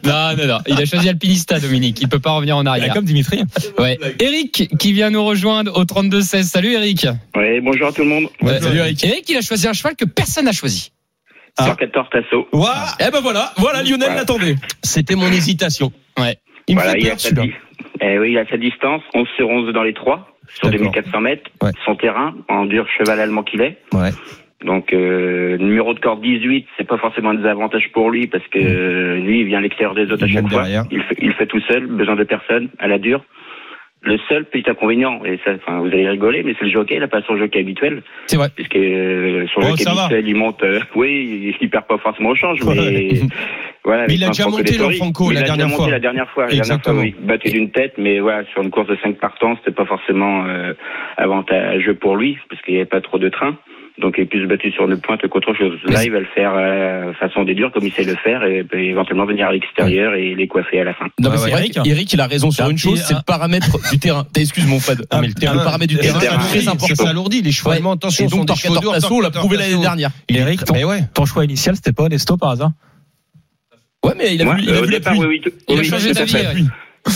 [0.03, 0.57] Non, non, non.
[0.67, 1.99] Il a choisi Alpinista, Dominique.
[2.01, 2.93] Il peut pas revenir en Il est arrière.
[2.93, 3.43] Comme Dimitri.
[3.79, 3.97] Ouais.
[4.19, 6.43] Eric qui vient nous rejoindre au 32-16.
[6.43, 7.07] Salut Eric.
[7.35, 8.25] Oui, bonjour à tout le monde.
[8.41, 9.03] Ouais, salut, Eric.
[9.03, 10.91] Eric, il a choisi un cheval que personne n'a choisi.
[11.57, 11.65] Ah.
[11.67, 12.47] Torquator Tasso.
[12.51, 14.15] Ouah, Eh ben voilà, voilà Lionel Voilà.
[14.15, 14.55] l'attendait.
[14.81, 15.91] C'était mon hésitation.
[16.19, 16.37] Ouais.
[16.67, 17.43] Il me fait il a peur sa, celui-là.
[17.43, 17.53] di-
[18.01, 20.91] eh oui, il a sa distance, 11 sur 11 dans les trois, sur D'accord.
[20.91, 21.43] 2400 mètres.
[21.61, 21.71] Ouais.
[21.85, 23.77] Son terrain, en dur cheval allemand qu'il est.
[23.93, 24.09] Ouais.
[24.65, 28.57] Donc, euh, numéro de corde 18, c'est pas forcément un désavantage pour lui parce que
[28.59, 30.87] euh, lui, il vient à l'extérieur des autres à Il chaque vient fois.
[30.89, 33.23] Il fait, il fait tout seul, besoin de personne, à la dure.
[34.05, 37.03] Le seul petit inconvénient, et ça, enfin, vous allez rigoler, mais c'est le jockey, il
[37.03, 38.03] a pas son jockey habituel.
[38.27, 38.49] C'est vrai.
[38.53, 39.91] Puisque euh, son Oh, jockey va.
[40.03, 43.09] habituel, il monte, euh, oui, il, il perd pas forcément au change, mais
[43.85, 44.05] voilà.
[44.07, 45.89] Mais il a déjà monté, le Franco, la dernière fois.
[45.89, 46.99] La dernière fois, la dernière fois, Exactement.
[47.01, 47.15] oui.
[47.21, 50.73] Battu d'une tête, mais voilà, sur une course de 5 partants, c'était pas forcément euh,
[51.15, 53.57] avantageux pour lui, parce qu'il n'y avait pas trop de train.
[54.01, 55.77] Donc il est plus battu sur une pointe qu'autre chose.
[55.85, 58.63] Là, il va le faire euh, façon des durs, comme il sait le faire, et
[58.63, 61.05] peut éventuellement venir à l'extérieur et les coiffer à la fin.
[61.19, 61.79] Non, mais Ouais, c'est Eric.
[61.83, 64.25] qu'Eric, il a raison sur une chose, c'est le paramètre du terrain.
[64.33, 65.05] T'as- Excuse mon Fred.
[65.11, 67.05] Ah, mais le terrain- le paramètre du terrain, terrain, c'est très Ça important.
[67.05, 67.75] s'alourdit, les chevaux Ouais.
[67.77, 70.09] allemands, attention, Et sont donc des chevaux Torquator durs, Tasso, on l'a prouvé l'année dernière.
[70.27, 71.01] Eric, ton, Mais ouais.
[71.13, 72.71] ton choix initial, c'était pas Nesto par hasard
[74.03, 75.41] Ouais, mais il a vu, il euh, a la pluie.
[75.69, 76.35] Il oui, changé d'avis.
[76.35, 76.65] Eric.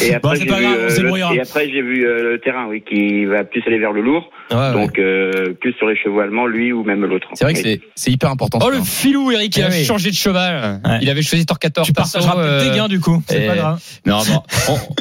[0.02, 2.32] Et Bon, après, c'est j'ai vu, grave, on euh, le- et après, j'ai vu euh,
[2.34, 4.30] le terrain, oui, qui va plus aller vers le lourd.
[4.52, 4.74] Ouais, ouais.
[4.74, 7.28] Donc, euh, plus sur les chevaux allemands, lui ou même l'autre.
[7.34, 8.60] C'est vrai que c'est, c'est hyper important.
[8.62, 8.78] Oh ça.
[8.78, 9.86] le filou Eric, il a Eh oui.
[9.86, 10.82] changé de cheval.
[10.86, 11.00] Ouais.
[11.02, 11.86] Il avait choisi Torquator.
[11.86, 13.24] Tu Tasso, partageras euh, des gains du coup.
[13.30, 13.80] C'est et- pas grave.
[14.06, 14.44] Non, bon,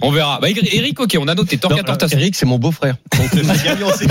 [0.02, 0.38] on, on verra.
[0.40, 2.16] Bah, Eric, ok, on a noté Torquator Non, Tasso.
[2.16, 2.94] Eric, c'est mon beau-frère.
[3.18, 4.06] Donc, c'est gagnant, c'est-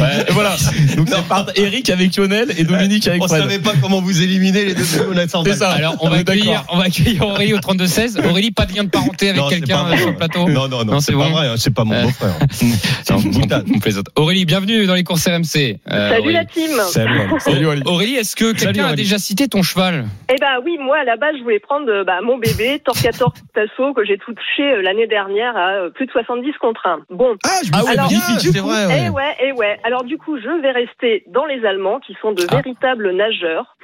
[0.00, 0.56] Ouais, et voilà.
[0.96, 3.42] Donc c'est part Eric avec Lionel et Dominique avec On Fred.
[3.42, 5.70] savait pas comment vous éliminer les deux on a C'est ça.
[5.70, 8.24] Alors, on va accueillir, on va accueillir Aurélie au 32-16.
[8.28, 10.92] Aurélie, pas de gain de parenté avec quelqu'un euh, sur le plateau Non, non, non,
[10.94, 11.30] Non, c'est pas bon.
[11.30, 12.02] vrai, hein, c'est pas mon Euh.
[12.02, 12.34] beau-frère.
[13.80, 14.06] Plaisante.
[14.16, 15.78] Aurélie, bienvenue dans les courses RMC.
[15.90, 16.32] Euh, Salut Aurélie.
[16.34, 16.70] la team.
[16.88, 17.20] Salut.
[17.66, 17.82] Aurélie.
[17.86, 20.06] Aurélie, est-ce que quelqu'un a déjà cité ton cheval?
[20.32, 23.94] Eh ben oui, moi à la base je voulais prendre bah, mon bébé Torquator Tasso
[23.94, 26.98] que j'ai touché l'année dernière à plus de 70 contre 1.
[27.10, 27.36] Bon.
[27.44, 28.86] Ah, je me Ah bien, c'est vrai.
[28.86, 29.02] ouais.
[29.06, 29.78] Eh ouais, eh ouais.
[29.84, 32.56] Alors du coup, je vais rester dans les Allemands qui sont de Ah.
[32.56, 33.76] véritables nageurs.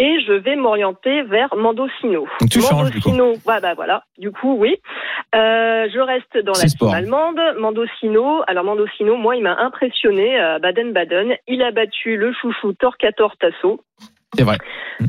[0.00, 2.28] Et je vais m'orienter vers Mandocino.
[2.40, 3.10] Donc tu changes, du coup.
[3.10, 4.04] Mandocino, ouais, bah voilà.
[4.16, 4.76] Du coup, oui.
[5.34, 7.40] Euh, je reste dans la team allemande.
[7.58, 11.34] Mandocino, alors Mandocino, moi, il m'a impressionné à Baden-Baden.
[11.48, 13.80] Il a battu le chouchou Torquator Tasso.
[14.34, 14.58] C'est vrai.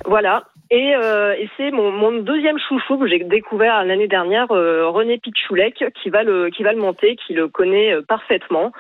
[0.06, 0.46] Voilà.
[0.72, 5.18] Et, euh, et c'est mon, mon deuxième chouchou que j'ai découvert l'année dernière, euh, René
[5.18, 8.72] Pichoulek, qui va le qui va le monter, qui le connaît euh, parfaitement.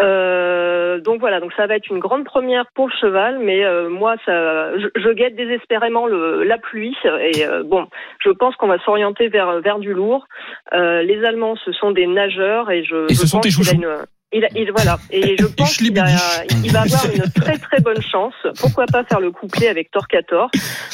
[0.00, 3.88] Euh, donc voilà, donc ça va être une grande première pour le cheval, mais euh,
[3.88, 7.86] moi ça, je, je guette désespérément le, la pluie et euh, bon,
[8.20, 10.26] je pense qu'on va s'orienter vers vers du lourd.
[10.72, 13.04] Euh, les Allemands, ce sont des nageurs et je.
[13.04, 13.74] Et je ce sont pense tes qu'il a chouchous.
[13.76, 14.04] une-
[14.34, 14.96] il, il- voilà.
[15.10, 18.34] Et je pense qu'il va avoir une très très bonne chance.
[18.60, 20.50] Pourquoi pas faire le couplet avec Torquator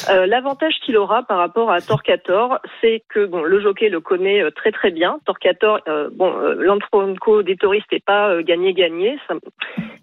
[0.09, 4.41] euh, L'avantage qu'il aura par rapport à Torquator, c'est que bon, le jockey le connaît
[4.41, 5.19] euh, très très bien.
[5.25, 9.17] Torquator, euh, bon, euh, l'Antronco des touristes n'est pas euh, gagné-gagné.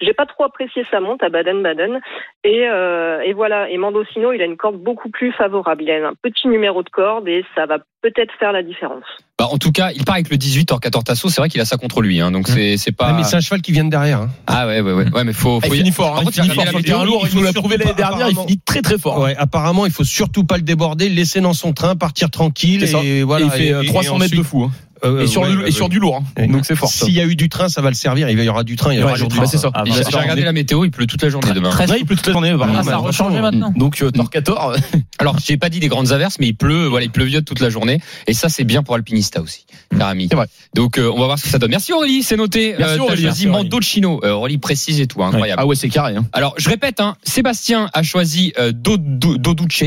[0.01, 2.01] J'ai pas trop apprécié sa monte à Baden-Baden.
[2.45, 3.69] Et, euh, et voilà.
[3.71, 5.83] Et Mandocino, il a une corde beaucoup plus favorable.
[5.83, 9.03] Il a un petit numéro de corde et ça va peut-être faire la différence.
[9.39, 11.29] bah, En tout cas, il part avec le 18 Torquator Tasso.
[11.29, 12.21] C'est vrai qu'il a ça contre lui.
[12.21, 13.09] Hein, donc c'est c'est pas.
[13.09, 14.21] Ah, mais c'est un cheval qui vient de derrière.
[14.23, 14.31] hein.
[14.47, 15.11] Ah ouais, ouais, ouais.
[15.11, 15.59] Ouais, mais faut.
[15.63, 16.17] Ah, faut Il finit fort.
[16.19, 16.65] Hein, Il finit il fort.
[16.65, 16.71] la.
[16.73, 17.97] Il il l'a faut prouvé surtout l'année dernière.
[17.97, 18.47] Il apparemment.
[18.47, 19.21] finit très très fort.
[19.21, 22.85] Ouais, apparemment, il faut surtout pas le déborder, le laisser dans son train, partir tranquille.
[23.03, 23.47] Et voilà.
[23.47, 24.71] Il fait euh, Et- et 300 mètres de fou.
[25.05, 25.89] Euh, Et sur ouais, du- ouais, et sur ouais.
[25.91, 26.23] du lourd.
[26.37, 26.47] hein.
[26.47, 26.89] Donc c'est fort.
[26.91, 28.29] S'il y a eu du train, ça va le servir.
[28.31, 29.43] Il y aura du train, il y aura Ouais, du train.
[29.43, 29.71] Bah, c'est ça.
[29.75, 31.71] Ah, J'ai bien j'ai regardé la météo, il pleut toute la journée demain.
[31.77, 32.55] Ouais, il pleut toute la journée.
[32.61, 33.73] Ah, ça a Bah, rechangé maintenant.
[33.77, 34.75] Donc euh, Torquator.
[35.19, 37.71] Alors, j'ai pas dit des grandes averses, mais il pleut, voilà, il pleuviote toute la
[37.71, 38.01] journée.
[38.27, 40.29] Et ça, c'est bien pour Alpinista aussi, cher ami.
[40.31, 40.47] C'est vrai.
[40.75, 41.71] Donc, euh, on va voir ce que ça donne.
[41.71, 42.75] Merci Aurélie, c'est noté.
[42.79, 43.23] Merci, Aurélie.
[43.23, 43.65] choisi Merci, Aurélie.
[43.65, 44.21] Mandocino.
[44.25, 45.61] Euh, Aurélie précise et tout, hein, incroyable.
[45.63, 46.15] Ah ouais, c'est carré.
[46.17, 46.27] hein.
[46.33, 49.83] Alors, je répète, hein, Sébastien a choisi euh, Do- Do- Doduce,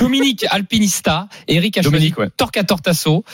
[0.00, 2.12] Dominique Alpinista, Eric a choisi.
[2.36, 3.24] Torquator Tasso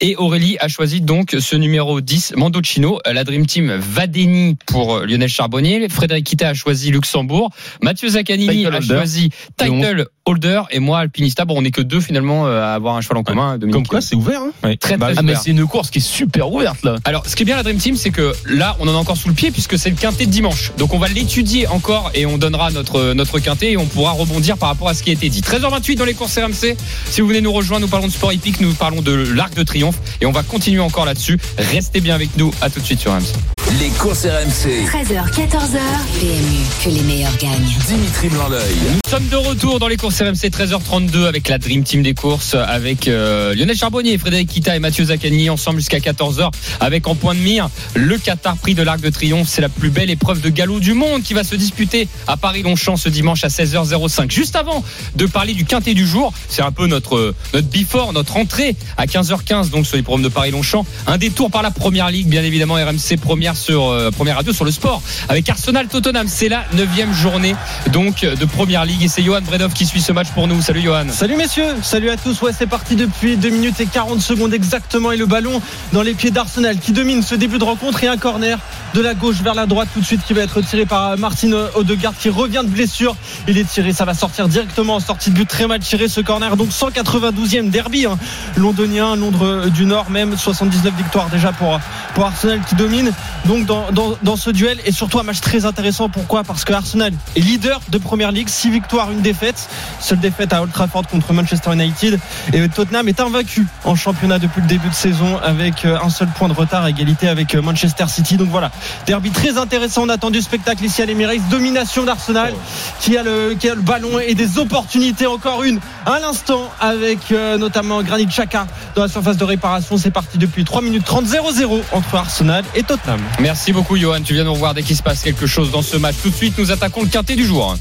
[0.00, 3.00] et Aurélie a choisi donc ce numéro 10, Mandocino.
[3.06, 7.48] Euh, La Dream Team Vadeni pour euh, Lionel Charbonnier, Frédéric Kita a choisi Luxembourg,
[7.80, 11.46] Mathieu Zaccanini a choisi Title Holder et moi Alpinista.
[11.46, 13.56] Bon, on n'est que deux finalement euh, à avoir un cheval en commun.
[13.56, 13.72] Dominique.
[13.72, 14.42] Comme quoi, c'est ouvert.
[14.42, 14.50] Hein.
[14.62, 14.76] Oui.
[14.76, 16.96] Très, Bah, très Ah mais c'est une course qui est super ouverte là.
[17.04, 19.16] Alors, ce qui est bien la Dream Team, c'est que là, on en a encore
[19.16, 20.72] sous le pied puisque c'est le quintet de dimanche.
[20.76, 24.58] Donc, on va l'étudier encore et on donnera notre notre quintet et on pourra rebondir
[24.58, 25.40] par rapport à ce qui a été dit.
[25.40, 26.76] 13h28 dans les courses RMC.
[27.06, 29.62] Si vous venez nous rejoindre, nous parlons de sport hippique, nous parlons de l'Arc de
[29.62, 31.38] Triomphe et on va continuer encore là-dessus.
[31.56, 32.52] Restez bien avec nous.
[32.60, 33.57] À tout de suite sur RMC.
[33.76, 34.86] Les courses RMC.
[34.86, 35.78] 13h, 14h.
[36.18, 37.68] PMU, que les meilleurs gagnent.
[37.86, 38.62] Dimitri Blanc-L'œil.
[39.04, 42.54] Nous sommes de retour dans les courses RMC 13h32 avec la Dream Team des courses,
[42.54, 46.50] avec euh, Lionel Charbonnier, Frédéric Kita et Mathieu Zaccani ensemble jusqu'à 14h
[46.80, 49.48] avec en point de mire le Qatar Prix de l'Arc de Triomphe.
[49.48, 52.96] C'est la plus belle épreuve de galop du monde qui va se disputer à Paris-Longchamp
[52.96, 54.30] ce dimanche à 16h05.
[54.30, 54.82] Juste avant
[55.16, 59.04] de parler du quintet du jour, c'est un peu notre notre before, notre entrée à
[59.04, 60.86] 15h15 donc sur les programmes de Paris-Longchamp.
[61.06, 64.64] Un détour par la première ligue, bien évidemment RMC première sur euh, première radio sur
[64.64, 66.26] le sport avec Arsenal Tottenham.
[66.28, 67.54] C'est la neuvième journée
[67.92, 70.62] donc de première ligue et c'est Johan Bredov qui suit ce match pour nous.
[70.62, 71.06] Salut Johan.
[71.10, 72.40] Salut messieurs, salut à tous.
[72.40, 75.60] Ouais, c'est parti depuis 2 minutes et 40 secondes exactement et le ballon
[75.92, 78.58] dans les pieds d'Arsenal qui domine ce début de rencontre et un corner
[78.94, 81.52] de la gauche vers la droite tout de suite qui va être tiré par Martin
[81.74, 83.16] Odegaard qui revient de blessure.
[83.48, 86.20] Il est tiré, ça va sortir directement en sortie de but très mal tiré ce
[86.20, 86.56] corner.
[86.56, 88.18] Donc 192e derby hein,
[88.56, 91.78] londonien, Londres du Nord même 79 victoires déjà pour
[92.14, 93.12] pour Arsenal qui domine
[93.48, 93.86] donc dans,
[94.22, 96.10] dans, ce duel et surtout un match très intéressant.
[96.10, 96.44] Pourquoi?
[96.44, 99.70] Parce que Arsenal est leader de Première Ligue, 6 victoires, une défaite.
[100.00, 102.20] Seule défaite à Old Trafford contre Manchester United.
[102.52, 106.28] Et Tottenham est invaincu en championnat depuis le début de saison avec euh, un seul
[106.28, 108.36] point de retard à égalité avec euh, Manchester City.
[108.36, 108.70] Donc voilà,
[109.06, 110.02] derby très intéressant.
[110.02, 111.48] On attend du spectacle ici à l'Emirates.
[111.48, 112.52] Domination d'Arsenal
[113.00, 115.26] qui, a le, qui a le ballon et des opportunités.
[115.26, 119.96] Encore une à l'instant avec euh, notamment Granit Xhaka dans la surface de réparation.
[119.96, 123.20] C'est parti depuis 3 minutes 30 0-0 entre Arsenal et Tottenham.
[123.40, 124.20] Merci beaucoup Johan.
[124.22, 126.16] Tu viens nous revoir dès qu'il se passe quelque chose dans ce match.
[126.22, 127.76] Tout de suite, nous attaquons le quintet du jour.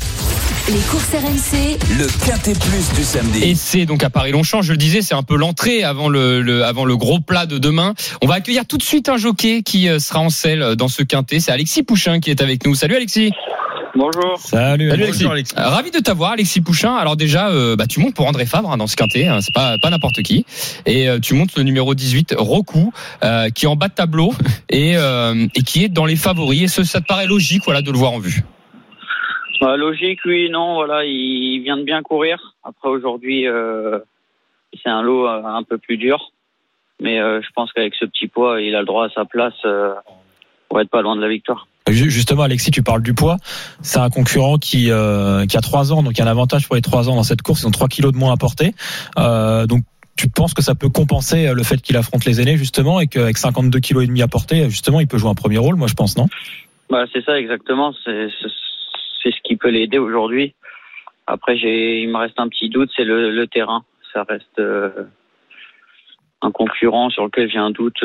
[0.70, 3.42] Les courses RMC, Le Quintet Plus du samedi.
[3.44, 6.66] Et c'est donc à Paris-Longchamp, je le disais, c'est un peu l'entrée avant le, le-
[6.66, 7.94] avant le gros plat de demain.
[8.22, 11.04] On va accueillir tout de suite un jockey qui euh, sera en selle dans ce
[11.04, 11.40] quintet.
[11.40, 12.76] C'est Alexis Pouchin qui est avec nous.
[12.76, 13.32] Salut Alexis.
[13.98, 14.38] Bonjour.
[14.38, 15.56] Salut, Bonjour, Alexis.
[15.58, 16.96] Euh, Ravi de t'avoir, Alexis Pouchin.
[16.96, 19.54] Alors déjà, euh, bah, tu montes pour André Fabre hein, dans ce quintet, hein, c'est
[19.54, 20.46] pas pas n'importe qui.
[20.86, 22.92] Et euh, tu montes le numéro 18, Roku,
[23.24, 24.34] euh, qui est en bas de tableau
[24.70, 26.62] et euh, et qui est dans les favoris.
[26.62, 28.44] Et ce, ça te paraît logique, voilà, de le voir en vue?
[29.60, 32.56] Bah, logique, oui, non, voilà, il vient de bien courir.
[32.64, 33.98] Après aujourd'hui, euh,
[34.84, 36.32] c'est un lot un peu plus dur.
[37.00, 39.54] Mais euh, je pense qu'avec ce petit poids, il a le droit à sa place
[39.66, 39.94] euh,
[40.70, 41.68] pour être pas loin de la victoire.
[41.90, 43.38] Ju- Justement, Alexis, tu parles du poids.
[43.82, 46.68] C'est un concurrent qui, euh, qui a 3 ans, donc il y a un avantage
[46.68, 47.62] pour les 3 ans dans cette course.
[47.64, 48.74] Ils ont 3 kilos de moins à porter.
[49.18, 49.84] Euh, donc,
[50.18, 53.08] tu penses que ça peut compenser euh, le fait qu'il affronte les aînés, justement, et
[53.08, 55.88] qu'avec 52 kilos et demi à porter, justement, il peut jouer un premier rôle, moi,
[55.88, 56.26] je pense, non?
[56.90, 57.94] Bah, c'est ça exactement.
[58.04, 58.30] C'est
[59.32, 60.56] ce qui peut l'aider aujourd'hui.
[61.28, 63.84] Après, j'ai, il me reste un petit doute, c'est le, le terrain.
[64.14, 64.90] Ça reste euh,
[66.42, 68.04] un concurrent sur lequel j'ai un doute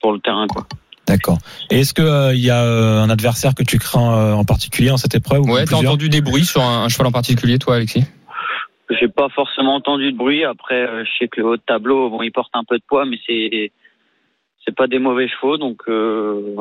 [0.00, 0.66] pour le terrain, quoi.
[1.06, 1.38] D'accord.
[1.70, 4.96] Et est-ce qu'il y a euh, un adversaire que tu crains euh, en particulier dans
[4.96, 7.76] cette épreuve ou Ouais, t'as entendu des bruits sur un, un cheval en particulier, toi,
[7.76, 8.04] Alexis?
[9.00, 10.44] J'ai pas forcément entendu de bruit.
[10.44, 12.84] Après, euh, je sais que le haut de tableau, bon, il porte un peu de
[12.88, 13.72] poids, mais c'est
[14.64, 16.56] c'est pas des mauvais chevaux, donc euh,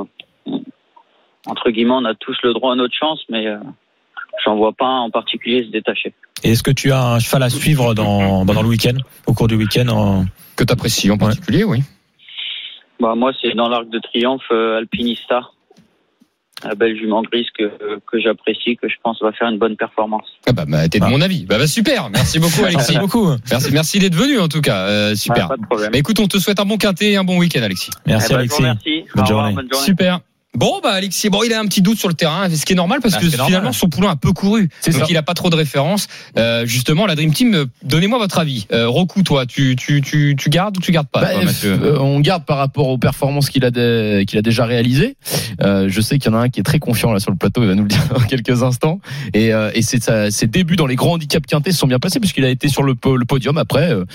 [1.47, 3.57] entre guillemets, on a tous le droit à notre chance, mais euh,
[4.43, 6.13] j'en vois pas un en particulier se détacher.
[6.43, 9.47] Et est-ce que tu as un cheval à suivre dans, dans le week-end, au cours
[9.47, 10.25] du week-end en...
[10.55, 11.81] Que t'apprécies en particulier, oui.
[12.99, 15.41] Bah, moi, c'est dans l'Arc de Triomphe, euh, Alpinista,
[16.63, 17.65] la belle jument grise que,
[18.09, 20.25] que j'apprécie, que je pense va faire une bonne performance.
[20.47, 21.45] Ah bah, bah, t'es de mon avis.
[21.45, 22.09] Bah, bah, super.
[22.09, 22.77] Merci beaucoup, Alexis.
[22.77, 23.27] Merci beaucoup.
[23.51, 24.87] Merci, merci d'être venu en tout cas.
[24.87, 25.45] Euh, super.
[25.45, 25.91] Ah, pas de problème.
[25.91, 27.91] Bah, écoute, on te souhaite un bon quintet et un bon week-end, Alexis.
[28.05, 28.57] Merci Eh ben, Alexis.
[28.57, 29.03] remercie.
[29.13, 29.55] Bonne Au revoir, journée.
[29.55, 29.85] bonne journée.
[29.85, 30.19] Super.
[30.55, 32.75] Bon bah Alexis, bon il a un petit doute sur le terrain, ce qui est
[32.75, 33.73] normal parce Ah, que finalement normal.
[33.73, 35.07] son poulain a peu couru, C'est donc ça.
[35.09, 36.07] il a pas trop de références.
[36.37, 38.65] Euh, justement la Dream Team, euh, donnez-moi votre avis.
[38.71, 41.77] Euh, Roku, toi, tu tu tu tu gardes ou tu gardes pas Bah, toi, Mathieu
[41.81, 43.69] euh, on garde par rapport aux performances qu'il a,
[44.25, 45.17] qu'il a déjà réalisées.
[45.61, 47.37] Euh, je sais qu'il y en a un qui est très confiant là sur le
[47.37, 48.99] plateau, il va nous le dire dans quelques instants.
[49.33, 51.99] Et, euh, et c'est ça- ses débuts dans les grands handicaps quintés se sont bien
[51.99, 53.57] passés puisqu'il a été sur le, le podium.
[53.57, 54.05] Après, euh,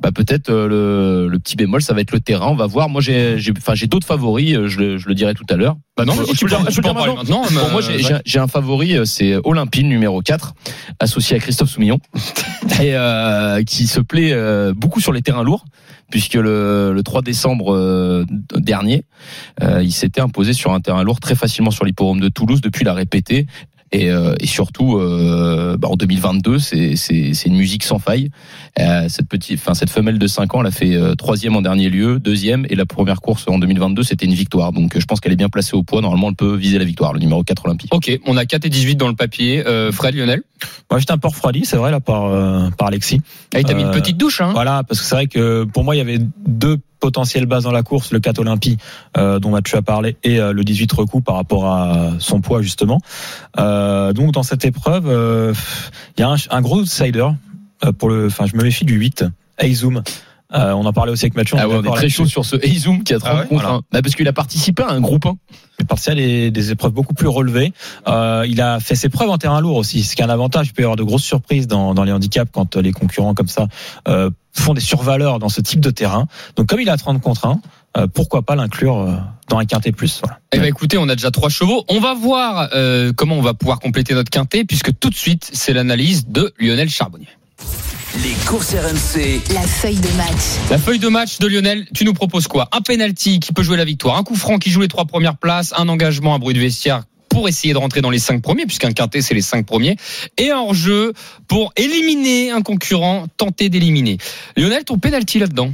[0.00, 2.48] bah, peut-être euh, le, le petit bémol, ça va être le terrain.
[2.48, 2.88] On va voir.
[2.88, 4.54] Moi, j'ai, j'ai, enfin, j'ai d'autres favoris.
[4.56, 5.76] euh, Je le, je le dirai tout à l'heure.
[5.96, 7.42] Bah non, tu peux en parler maintenant.
[7.50, 8.02] Bon, euh, moi, j'ai, ouais.
[8.02, 10.54] j'ai- j'ai un favori, euh, c'est Olympine numéro 4,
[10.98, 11.98] associé à Christophe Soumillon,
[12.80, 15.64] et euh, qui se plaît euh, beaucoup sur les terrains lourds,
[16.10, 18.24] puisque le, le 3 décembre euh,
[18.54, 19.04] dernier,
[19.62, 22.60] euh, il s'était imposé sur un terrain lourd très facilement sur l'hipporome de Toulouse.
[22.62, 23.46] Depuis, il a répété.
[23.92, 28.30] Et, euh, et surtout, euh, bah, en 2022, c'est c'est c'est une musique sans faille.
[28.78, 31.62] Euh, cette petite, enfin cette femelle de 5 ans, elle a fait euh, troisième en
[31.62, 34.72] dernier lieu, deuxième, et la première course en 2022, c'était une victoire.
[34.72, 36.00] Donc, euh, je pense qu'elle est bien placée au poids.
[36.00, 37.92] Normalement, elle peut viser la victoire, le numéro 4 olympique.
[37.92, 39.66] Ok, on a 4 et 18 dans le papier.
[39.66, 40.42] Euh, Fred, Lionel?
[40.90, 43.20] Moi, j'étais un peu refroidi, c'est vrai, là, par, euh, par Alexis.
[43.54, 44.50] Ah, il t'a mis une petite douche, hein?
[44.52, 47.72] Voilà, parce que c'est vrai que pour moi, il y avait deux potentielles bases dans
[47.72, 48.76] la course, le 4 Olympie,
[49.16, 52.62] euh, dont Mathieu a parlé, et euh, le 18 recours par rapport à son poids,
[52.62, 53.00] justement.
[53.58, 55.52] Euh, donc, dans cette épreuve, euh,
[56.16, 57.26] il y a un, un gros outsider,
[57.84, 59.24] euh, pour le, enfin, je me méfie du 8,
[59.58, 60.02] Eizoom.
[60.52, 61.56] Euh, on en parlait aussi avec Mathieu.
[61.60, 63.62] Ah ouais, on est très chaud sur ce Eizoom qui a 30 Ah ouais contre
[63.62, 63.76] Voilà.
[63.76, 63.82] un.
[63.92, 65.36] Bah, parce qu'il a participé à un groupe 1.
[65.78, 67.72] Il est parti à des, des épreuves beaucoup plus relevées.
[68.08, 70.66] Euh, il a fait ses preuves en terrain lourd aussi, ce qui est un avantage.
[70.66, 73.46] Il peut y avoir de grosses surprises dans, dans les handicaps quand les concurrents comme
[73.46, 73.68] ça
[74.08, 76.26] euh, font des survaleurs dans ce type de terrain.
[76.56, 77.60] Donc comme il a 30 contre 1,
[77.96, 79.16] euh, pourquoi pas l'inclure euh,
[79.48, 80.38] dans un quintet plus voilà.
[80.52, 81.84] Eh ben écoutez, on a déjà trois chevaux.
[81.88, 85.50] On va voir euh, comment on va pouvoir compléter notre quintet, puisque tout de suite,
[85.52, 87.28] c'est l'analyse de Lionel Charbonnier.
[88.22, 89.40] Les courses RMC.
[89.54, 90.70] La feuille de match.
[90.70, 92.68] La feuille de match de Lionel, tu nous proposes quoi?
[92.72, 95.36] Un penalty qui peut jouer la victoire, un coup franc qui joue les trois premières
[95.36, 98.66] places, un engagement, un bruit de vestiaire pour essayer de rentrer dans les cinq premiers,
[98.66, 99.96] puisqu'un quintet c'est les cinq premiers,
[100.36, 101.14] et un hors-jeu
[101.48, 104.18] pour éliminer un concurrent, tenter d'éliminer.
[104.56, 105.72] Lionel, ton penalty là-dedans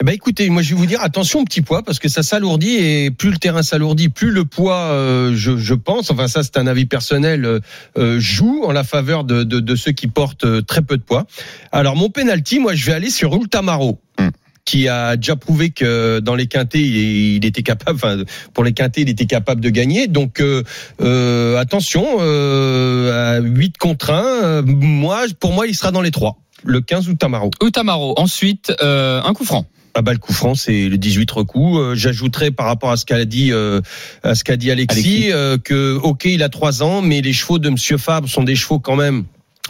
[0.00, 2.22] Eh ben écoutez, moi je vais vous dire attention au petit poids parce que ça
[2.22, 6.42] s'alourdit et plus le terrain s'alourdit, plus le poids, euh, je, je pense, enfin ça
[6.42, 7.60] c'est un avis personnel, euh,
[7.98, 11.02] euh, joue en la faveur de, de, de ceux qui portent euh, très peu de
[11.02, 11.26] poids.
[11.72, 14.00] Alors mon penalty, moi je vais aller sur Ultamaro.
[14.18, 14.28] Hmm.
[14.66, 18.18] Qui a déjà prouvé que dans les quintés il, était capable, enfin
[18.52, 20.08] pour les quintés il était capable de gagner.
[20.08, 20.62] Donc euh,
[21.00, 26.10] euh, attention, euh, à 8 contre 1, euh, moi pour moi il sera dans les
[26.10, 26.36] trois.
[26.64, 27.50] Le 15 Ultamaro.
[27.62, 29.66] Outamaro, ensuite euh, un coup franc.
[29.94, 31.78] Ah bah le coup franc c'est le 18 recoups.
[31.78, 33.80] Euh, J'ajouterais par rapport à ce qu'a dit euh,
[34.24, 35.32] à ce qu'a dit Alexis, Alexis.
[35.32, 38.56] euh, que ok il a trois ans mais les chevaux de Monsieur Fabre sont des
[38.56, 39.24] chevaux quand même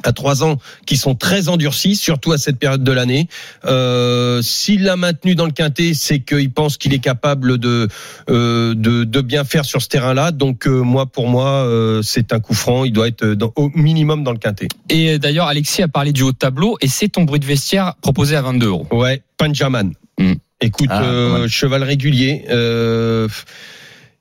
[0.05, 3.29] à trois ans qui sont très endurcis, surtout à cette période de l'année.
[3.65, 7.89] Euh, S'il l'a maintenu dans le quintet, c'est qu'il pense qu'il est capable de,
[8.31, 10.33] euh, de de bien faire sur ce terrain-là.
[10.33, 12.85] Donc euh, moi pour moi euh, c'est un coup franc.
[12.85, 14.69] Il doit être dans- au minimum dans le quintet.
[14.91, 17.95] Et d'ailleurs, Alexis a parlé du haut de tableau, et c'est ton bruit de vestiaire
[18.03, 18.87] proposé à 22 euros.
[18.91, 19.93] Ouais, Panjaman.
[20.19, 20.35] Hmm.
[20.61, 22.45] Écoute, Ah, euh, cheval régulier.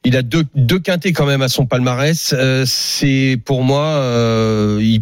[0.05, 2.33] Il a deux, deux quintés quand même à son palmarès.
[2.37, 5.01] Euh, c'est pour moi, euh, il,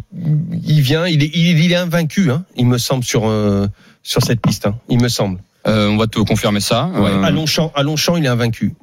[0.65, 3.67] il vient, il est, il, il est invaincu, hein, il me semble sur euh,
[4.01, 4.65] sur cette piste.
[4.65, 5.39] Hein, il me semble.
[5.67, 6.87] Euh, on va te confirmer ça.
[6.87, 7.11] Ouais.
[7.11, 8.73] Euh, À Longchamp, à Longchamp, il est invaincu.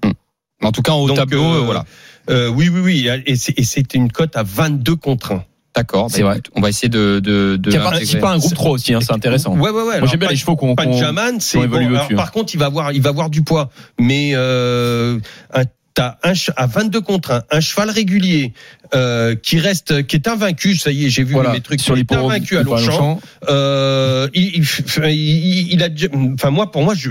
[0.62, 1.84] en tout cas, en haut tableau, voilà.
[2.28, 3.08] Euh, oui, oui, oui.
[3.26, 5.44] Et c'est c'est une cote à 22 contre 1.
[5.74, 6.08] D'accord.
[6.10, 6.38] C'est bah, vrai.
[6.38, 7.20] écoute, On va essayer de.
[7.20, 9.56] de, de participé à un groupe 3 aussi, hein, c'est intéressant.
[9.56, 10.00] Ouais, ouais, ouais.
[10.00, 10.74] Moi, j'aime bien les chevaux qu'on.
[10.74, 15.18] Panjaman, c'est bon, par contre, il va avoir, il va avoir du poids, mais euh,
[15.54, 15.62] un,
[16.00, 18.52] t'as un che- à 22 contre 1, un cheval régulier
[18.94, 20.76] euh, qui reste, qui est invaincu.
[20.76, 22.62] Ça y est, j'ai vu Voilà, mes trucs sur est l'hippodrome invaincu à.
[22.62, 23.20] Longchamp.
[23.48, 24.64] Euh, il, il,
[25.08, 25.88] il- il a,
[26.34, 27.10] enfin moi, pour moi, je,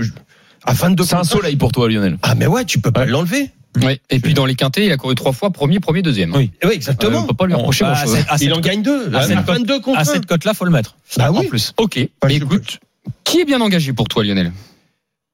[0.64, 2.18] à 22 C'est un contre 1, soleil pour toi, Lionel.
[2.22, 3.50] Ah mais ouais, tu peux pas l'enlever.
[3.82, 4.00] Ouais.
[4.10, 6.34] Et puis dans les quintés, il a couru trois fois, premier, premier, deuxième.
[6.34, 6.50] Oui.
[6.64, 7.18] Oui, exactement.
[7.18, 7.94] Euh, on peut pas lui reprocher bah,
[8.28, 9.14] à il en gagne deux.
[9.14, 10.04] à À cette cote- 22 contre À 1.
[10.04, 10.96] cette cote-là, faut le mettre.
[11.16, 11.46] Bah en oui.
[11.46, 11.72] plus.
[11.76, 12.00] Ok.
[12.20, 12.80] Bah, Écoute,
[13.22, 14.50] qui est bien engagé pour toi, Lionel?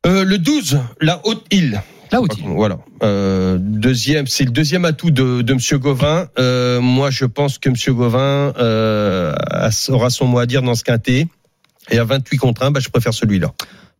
[0.04, 1.80] Euh, le 12, la haute île.
[2.12, 2.78] Là où Voilà.
[3.02, 6.28] Euh, deuxième, c'est le deuxième atout de, de Monsieur Gauvin.
[6.38, 9.34] Euh, moi, je pense que Monsieur Gauvin euh,
[9.88, 11.26] aura son mot à dire dans ce quintet.
[11.90, 13.52] Et à 28 contre 1, bah, je préfère celui-là.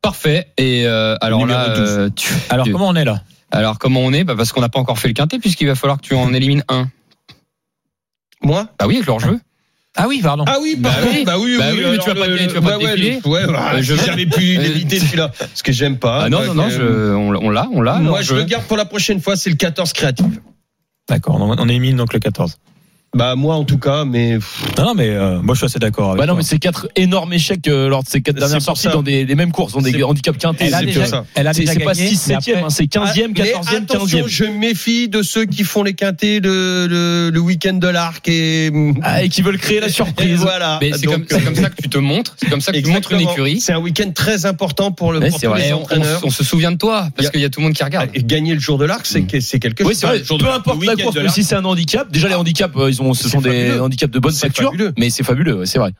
[0.02, 0.48] Parfait.
[0.56, 1.78] Et euh, alors Numéro là, 12.
[1.88, 4.24] euh, tu- Alors, tu- comment on est là alors comment on est?
[4.24, 6.34] Bah Parce qu'on n'a pas encore fait le quintet, puisqu'il va falloir que tu en
[6.34, 6.88] élimines un.
[8.42, 8.68] Moi?
[8.78, 9.38] Bah oui, avec leur jeu.
[9.96, 10.44] Ah oui, pardon.
[10.46, 11.08] Ah oui, Bah pardon.
[11.12, 11.24] oui.
[11.24, 12.84] bah oui, Bah oui, oui, mais tu vas pas le- tu vas pas ouais, te
[12.84, 13.20] ouais, défiler.
[13.24, 15.28] le- Ouais, bah, Euh, je- j'avais pu l'éviter celui-là.
[15.38, 16.24] Parce que j'aime pas.
[16.24, 17.94] Ah non, non, non, euh, je, on, on l'a, on l'a.
[17.98, 18.36] Moi, je jeu.
[18.36, 20.26] le garde pour la prochaine fois, c'est le 14 créatif.
[21.08, 22.58] D'accord, on, on élimine donc le 14.
[23.16, 24.38] Bah, moi, en tout cas, mais.
[24.78, 26.38] Non, non, mais euh, moi je suis assez d'accord avec Bah non, toi.
[26.38, 28.90] mais c'est quatre énormes échecs euh, lors de ces quatre dernières sorties ça.
[28.90, 30.66] dans des, les mêmes courses, dans des handicaps quintés.
[30.66, 31.24] Elle a C'est déjà, ça.
[31.34, 33.12] elle a C'est déjà c'est pas gagné, 6 mais 7 après- hein, c'est 15e, Ah,
[33.16, 34.28] mais 14e, attention, 15e.
[34.28, 38.70] je méfie de ceux qui font les quintés le, le, le week-end de l'arc et.
[39.02, 40.40] Ah, et qui veulent créer la Et surprise.
[40.40, 40.78] voilà.
[40.82, 42.34] Mais c'est comme, Donc, c'est comme ça que tu te montres.
[42.36, 43.60] C'est comme ça que tu montres une écurie.
[43.60, 45.62] C'est un week-end très important pour le pour c'est tous vrai.
[45.62, 46.20] les Et on, on- entraîneurs.
[46.22, 48.10] on se souvient de toi, parce a- qu'il y a tout le monde qui regarde.
[48.14, 49.88] Et Gagner le jour de l'arc, c'est c'est quelque chose.
[49.88, 50.18] Oui, c'est vrai.
[50.18, 52.10] Le jour de Peu l'arc, importe la course, si c'est un handicap.
[52.12, 54.72] Déjà, les handicaps, euh, ils ont, ce sont des handicaps de bonne facture.
[54.98, 55.92] Mais c'est fabuleux, c'est vrai.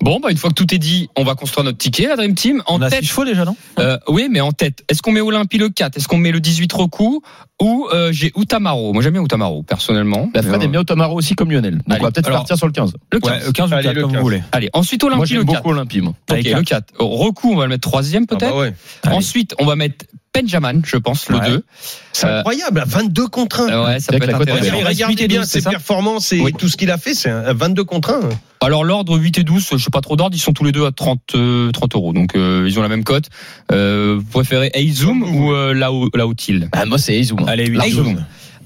[0.00, 2.34] Bon, bah, une fois que tout est dit, on va construire notre ticket, la Dream
[2.34, 2.62] Team.
[2.66, 3.56] En On a tête, six chevaux déjà, non?
[3.80, 4.84] Euh, oui, mais en tête.
[4.88, 7.20] Est-ce qu'on met Olympie le 4 Est-ce qu'on met le 18 Roku
[7.60, 8.92] Ou euh, j'ai Outamaro?
[8.92, 10.30] Moi, j'aime bien Outamaro, personnellement.
[10.34, 11.78] La Fred aime bien Otamaro aussi comme Lionel.
[11.78, 12.92] Donc Allez, on va peut-être partir sur le 15.
[13.12, 13.30] Le 15.
[13.32, 14.18] Ouais, le 15 ou le Allez, 4, le comme 15.
[14.20, 14.42] vous voulez.
[14.52, 15.56] Allez, ensuite Moi, Olympie j'aime le 4.
[15.56, 16.12] beaucoup Olympie, moi.
[16.30, 16.94] Ok, Allez, le 4.
[17.00, 18.52] Roku, on va le mettre troisième Ah peut-être.
[18.52, 18.74] bah ouais.
[19.02, 19.16] Allez.
[19.16, 21.48] Ensuite, on va mettre Benjamin, je pense, le Ouais.
[21.48, 21.64] 2.
[22.12, 23.84] C'est Euh, incroyable, à 22 contre 1.
[23.86, 24.76] Ouais, ça peut être intéressant.
[24.76, 26.52] Regardez 8 et bien 12, ses performances et Oui.
[26.52, 28.20] tout ce qu'il a fait, c'est un 22 contre 1.
[28.60, 31.20] Alors l'ordre 8 et 12, pas trop d'ordre, ils sont tous les deux à 30,
[31.34, 33.26] euh, 30 euros, donc euh, ils ont la même cote.
[33.72, 37.44] Euh, vous préférez Eizoom ou euh, Lao, Laotil Ah, moi, c'est Eizoum.
[37.46, 38.14] Allez, 8 Largement.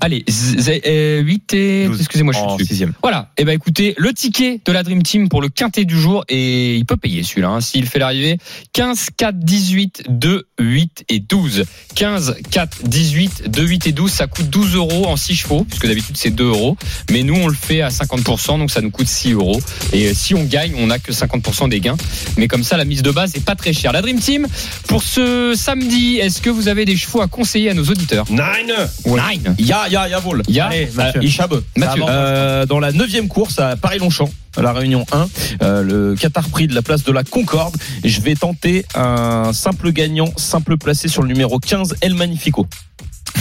[0.04, 1.86] Allez, z- z- euh, 8 et...
[1.86, 2.00] 12.
[2.00, 2.74] Excusez-moi, je suis en dessus.
[2.74, 5.96] 6 Voilà, et ben écoutez, le ticket de la Dream Team pour le quintet du
[5.96, 8.38] jour, et il peut payer celui-là, hein, s'il fait l'arrivée.
[8.72, 11.64] 15, 4, 18, 2, 8 et 12.
[11.94, 15.86] 15, 4, 18, 2, 8 et 12, ça coûte 12 euros en 6 chevaux, puisque
[15.86, 16.76] d'habitude c'est 2 euros.
[17.10, 19.60] Mais nous, on le fait à 50%, donc ça nous coûte 6 euros.
[19.92, 21.96] Et euh, si on gagne, on n'a que 50% des gains.
[22.38, 23.92] Mais comme ça, la mise de base est pas très chère.
[23.92, 24.48] La Dream Team,
[24.88, 28.24] pour ce samedi, est-ce que vous avez des chevaux à conseiller à nos auditeurs?
[28.30, 28.74] Nine
[29.06, 29.54] Nine.
[29.58, 30.42] Ya, ya, ya, vol.
[30.48, 30.70] Ya.
[30.72, 31.62] Euh, Ishab.
[31.76, 32.02] Mathieu.
[32.08, 35.28] Euh, dans la neuvième course à Paris-Longchamp, à la Réunion 1,
[35.62, 37.76] euh, le Qatar Prix de la place de la Concorde.
[38.04, 42.66] Je vais tenter un simple gagnant, simple placé sur le numéro 15, El Magnifico.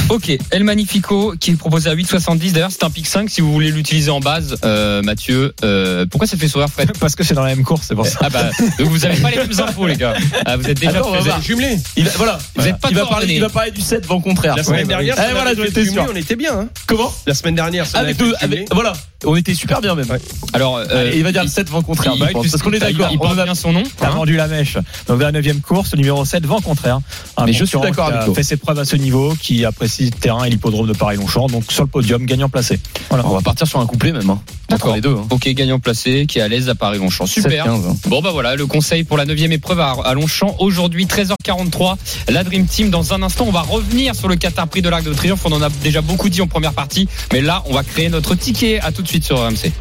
[0.09, 2.51] Ok, El Magnifico qui est proposé à 8,70.
[2.51, 5.53] D'ailleurs, c'est un pic 5 si vous voulez l'utiliser en base, euh, Mathieu.
[5.63, 8.05] Euh, pourquoi ça fait sourire, Fred Parce que c'est dans la même course, c'est pour
[8.05, 8.19] ça.
[8.21, 8.49] Ah bah,
[8.79, 10.13] donc vous avez pas les mêmes infos, les gars.
[10.45, 11.41] Ah, vous êtes déjà Attends, on va vous êtes voir.
[11.41, 11.77] jumelés.
[11.95, 12.37] Il va, voilà.
[12.55, 13.21] Vous êtes pas il, va coordonnés.
[13.25, 14.55] parler, il va parler du 7 vent contraire.
[14.57, 16.05] La semaine Ouais, dernière, si Eh, on voilà, avait sûr.
[16.11, 16.59] on était bien.
[16.59, 16.67] Hein.
[16.87, 18.93] Comment La semaine dernière, si on avec, avait deux, avec, voilà,
[19.25, 20.07] on était super bien même.
[20.53, 22.13] Alors, euh, Allez, il va dire le 7 vent contraire.
[22.15, 23.09] il- bah, parce qu'on est il- d'accord.
[23.11, 23.83] Il on porte a- bien son nom.
[23.97, 24.11] T'as hein.
[24.11, 24.77] vendu la mèche.
[25.07, 26.99] Donc la 9 course, le numéro 7, vent contraire.
[27.37, 28.35] Un Mais je suis concurrent d'accord qui avec a toi.
[28.35, 31.47] fait ses preuves à ce niveau, qui apprécie le terrain et l'hippodrome de Paris-Longchamp.
[31.47, 32.79] Donc sur le podium, gagnant placé.
[33.09, 33.25] Voilà.
[33.25, 34.29] On va partir sur un couplet même.
[34.29, 34.39] Hein,
[34.69, 34.95] D'accord.
[34.95, 35.15] les deux.
[35.15, 35.27] Hein.
[35.29, 37.25] Ok, gagnant placé, qui est à l'aise à Paris-Longchamp.
[37.25, 37.65] Super.
[37.65, 37.95] 7-15, hein.
[38.07, 41.95] Bon bah voilà, le conseil pour la neuvième épreuve à, à Longchamp aujourd'hui 13h43.
[42.29, 45.03] La Dream Team dans un instant, on va revenir sur le Qatar Prix de l'Arc
[45.03, 45.41] de Triomphe.
[45.45, 48.35] On en a déjà beaucoup dit en première partie, mais là on va créer notre
[48.35, 48.79] ticket.
[48.79, 49.71] À tout de suite sur RMC.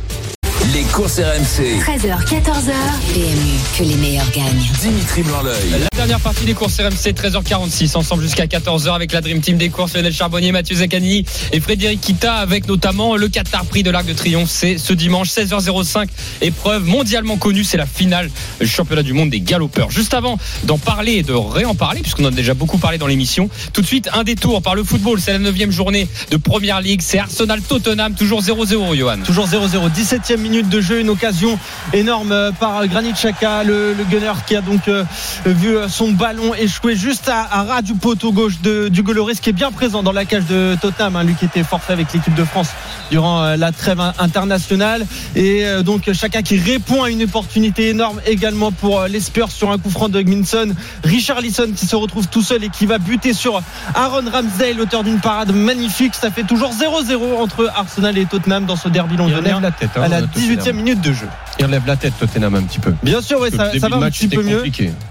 [0.74, 1.80] Les courses RMC.
[1.80, 2.72] 13h, 14h.
[3.12, 4.68] PMU, que les meilleurs gagnent.
[4.80, 9.40] Dimitri blanc La dernière partie des courses RMC 13h46 ensemble jusqu'à 14h avec la Dream
[9.40, 13.82] Team des courses Lionel Charbonnier, Mathieu Zaccani et Frédéric Kita avec notamment le Qatar Prix
[13.82, 14.50] de l'Arc de Triomphe.
[14.50, 16.08] C'est ce dimanche 16h05
[16.42, 18.30] épreuve mondialement connue, c'est la finale
[18.60, 19.90] du championnat du monde des galopeurs.
[19.90, 23.06] Juste avant d'en parler et de réen parler puisqu'on en a déjà beaucoup parlé dans
[23.06, 26.80] l'émission, tout de suite un détour par le football, c'est la neuvième journée de Première
[26.80, 29.18] Ligue, c'est Arsenal Tottenham toujours 0-0 Johan.
[29.24, 31.58] Toujours 0-0, 17e minute de jeu, une occasion
[31.92, 35.04] énorme euh, par Granit Xhaka, le, le gunner qui a donc euh,
[35.46, 39.40] vu euh, son ballon échouer juste à, à ras du poteau gauche de, du Goloris
[39.40, 42.12] qui est bien présent dans la cage de Tottenham, hein, lui qui était forfait avec
[42.12, 42.68] l'équipe de France
[43.10, 48.72] durant la trêve in- internationale et donc Xhaka qui répond à une opportunité énorme également
[48.72, 50.74] pour les Spurs sur un coup franc de Gminson,
[51.04, 53.60] Richard Lisson qui se retrouve tout seul et qui va buter sur
[53.94, 58.76] Aaron Ramsdale, l'auteur d'une parade magnifique, ça fait toujours 0-0 entre Arsenal et Tottenham dans
[58.76, 59.90] ce derby londonien relève la tête.
[59.96, 60.20] hein, à la.
[60.56, 61.28] 18e minute de jeu.
[61.60, 62.94] Il relève la tête Tottenham un petit peu.
[63.02, 64.62] Bien sûr, ça, va un petit peu mieux.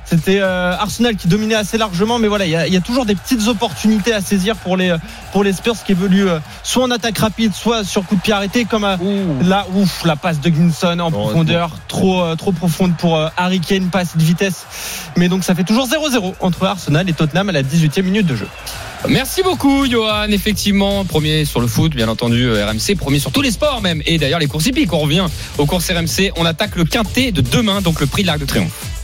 [0.05, 2.81] C'était euh, Arsenal qui dominait assez largement, mais voilà, il y, a- il y a
[2.81, 4.95] toujours des petites opportunités à saisir pour les
[5.31, 8.33] pour les Spurs qui évoluent euh, soit en attaque rapide, soit sur coup de pied
[8.33, 8.97] arrêté, comme euh,
[9.43, 13.59] là, ouf, la passe de Ginson en profondeur, trop euh, trop profonde pour euh, Harry
[13.59, 14.65] Kane, pas assez de vitesse.
[15.17, 18.35] Mais donc ça fait toujours 0-0 entre Arsenal et Tottenham à la 18e minute de
[18.35, 18.47] jeu.
[19.07, 20.25] Merci beaucoup, Johan.
[20.29, 24.01] Effectivement, premier sur le foot, bien entendu, euh, RMC, premier sur tous les sports même.
[24.05, 25.23] Et d'ailleurs, les courses hippiques, on revient
[25.57, 26.31] aux courses RMC.
[26.41, 28.98] On attaque le quintet de demain, donc le prix de l'Arc de Triomphe.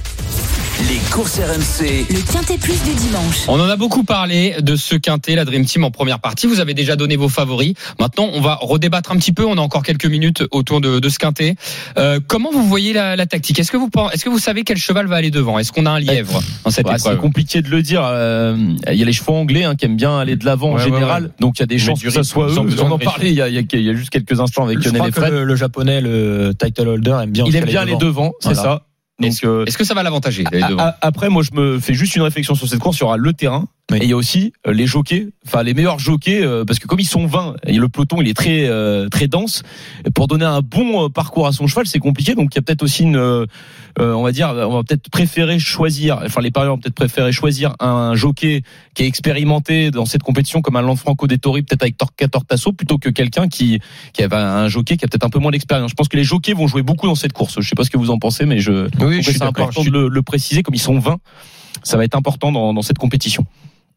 [0.78, 2.06] Les courses RMC.
[2.10, 3.46] Le Quintet Plus du dimanche.
[3.48, 6.48] On en a beaucoup parlé de ce quintet, la Dream Team en première partie.
[6.48, 7.74] Vous avez déjà donné vos favoris.
[7.98, 9.46] Maintenant, on va redébattre un petit peu.
[9.46, 11.56] On a encore quelques minutes autour de, de ce quintet.
[11.98, 13.58] Euh, comment vous voyez la, la tactique?
[13.58, 15.58] Est-ce que vous est-ce que vous savez quel cheval va aller devant?
[15.60, 18.02] Est-ce qu'on a un lièvre dans cette Ouais, c'est compliqué de le dire.
[18.04, 18.58] euh,
[18.92, 20.84] Il y a les chevaux anglais hein, qui aiment bien aller de l'avant en Ouais,
[20.84, 21.30] général, ouais.
[21.40, 22.60] donc il y a des chances que ça soit eux.
[22.60, 24.66] On en parlait il y, a, il y a- il y a juste quelques instants
[24.66, 25.34] avec Je Lionel crois et que Fred.
[25.34, 27.46] le, le japonais, le title holder, aime bien.
[27.48, 28.62] Il aime bien aller devant, c'est Voilà.
[28.62, 28.82] ça.
[29.24, 30.44] Euh, Est-ce que ça va l'avantager
[31.02, 32.98] après, moi, je me fais juste une réflexion sur cette course.
[32.98, 33.66] Il y aura le terrain.
[33.92, 34.00] Oui.
[34.00, 36.88] Et il y a aussi euh, les jockeys, enfin les meilleurs jockeys, euh, parce que
[36.88, 39.62] comme ils sont 20, et le peloton il est très euh, très dense.
[40.16, 42.34] Pour donner un bon parcours à son cheval, c'est compliqué.
[42.34, 43.46] Donc il y a peut-être aussi une,
[44.00, 47.76] on va dire, on va peut-être préférer choisir, enfin les parieurs vont peut-être préférer choisir
[47.80, 48.64] un jockey
[48.96, 52.98] qui est expérimenté dans cette compétition, comme un Lanfranco Dettori, peut-être avec Torquator Tasso, plutôt
[52.98, 53.80] que quelqu'un qui
[54.14, 55.92] qui avait un jockey qui a peut-être un peu moins d'expérience.
[55.92, 57.62] Je pense que les jockeys vont jouer beaucoup dans cette course.
[57.62, 59.82] Je sais pas ce que vous en pensez, mais je, que je c'est important Je
[59.82, 61.18] suis- de le, le préciser, comme ils sont 20
[61.84, 63.46] ça va être important dans, dans cette compétition.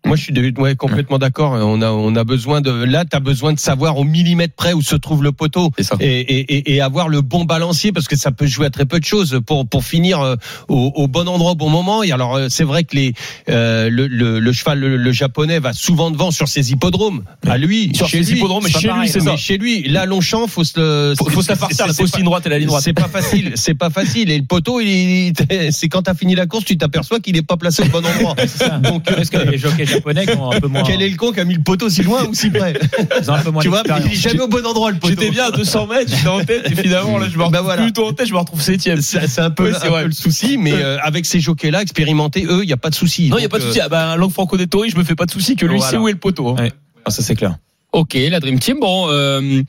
[0.07, 1.53] Moi, je suis de- ouais, complètement d'accord.
[1.53, 2.71] On a, on a besoin de.
[2.71, 5.71] Là, tu as besoin de savoir au millimètre près où se trouve le poteau
[6.01, 9.01] et, et, et- avoir le bon balancier parce que ça peut jouer à très peu
[9.01, 10.37] de choses pour pour finir euh,
[10.69, 12.03] au, au bon endroit au bon moment.
[12.05, 13.13] Et alors, euh, c'est vrai que les
[13.51, 17.25] euh, le, le, le cheval le, le japonais va souvent devant sur ses hippodromes.
[17.47, 18.39] À lui, Sur chez ses lui.
[18.39, 19.33] hippodromes, mais chez lui, c'est ça.
[19.33, 21.15] Mais Chez lui, là, Longchamp, faut se.
[21.19, 22.85] Faut, faut se la farcir, la fausse ligne droite et la ligne droite.
[22.85, 24.31] C'est pas facile, c'est pas facile.
[24.31, 25.33] Et le poteau, il, il-
[25.73, 28.37] c'est quand t'as fini la course, tu t'aperçois qu'il est pas placé au bon endroit.
[28.83, 30.83] Donc, Est-ce que les jockeys japonais qui ont un peu moins.
[30.85, 32.75] quel est le con qui a mis le poteau si loin ou si près
[33.21, 35.15] ils ont un peu moins Tu vois, il est jamais au bon endroit le poteau.
[35.15, 37.63] J'étais bien à 200 mètres, j'étais en tête, et finalement, là, je me retrouve Bah
[37.63, 37.83] voilà.
[37.83, 39.01] plutôt en tête, je me retrouve septième.
[39.01, 42.63] C'est c'est un peu, un peu le souci, mais euh, avec ces jockeys-là expérimentés, eux,
[42.63, 43.29] il n'y a pas de souci.
[43.31, 43.81] Non, il n'y a pas de euh, souci.
[43.81, 45.91] Ah bah, Langue Franco Dettori, je me fais pas de souci que lui Voilà.
[45.91, 46.49] sait où est le poteau.
[46.49, 46.57] hein.
[46.59, 46.73] Ouais.
[47.05, 47.57] Ah, ça c'est clair.
[47.93, 48.81] Ok, la Dream Team.
[48.81, 49.63] Bon, euh,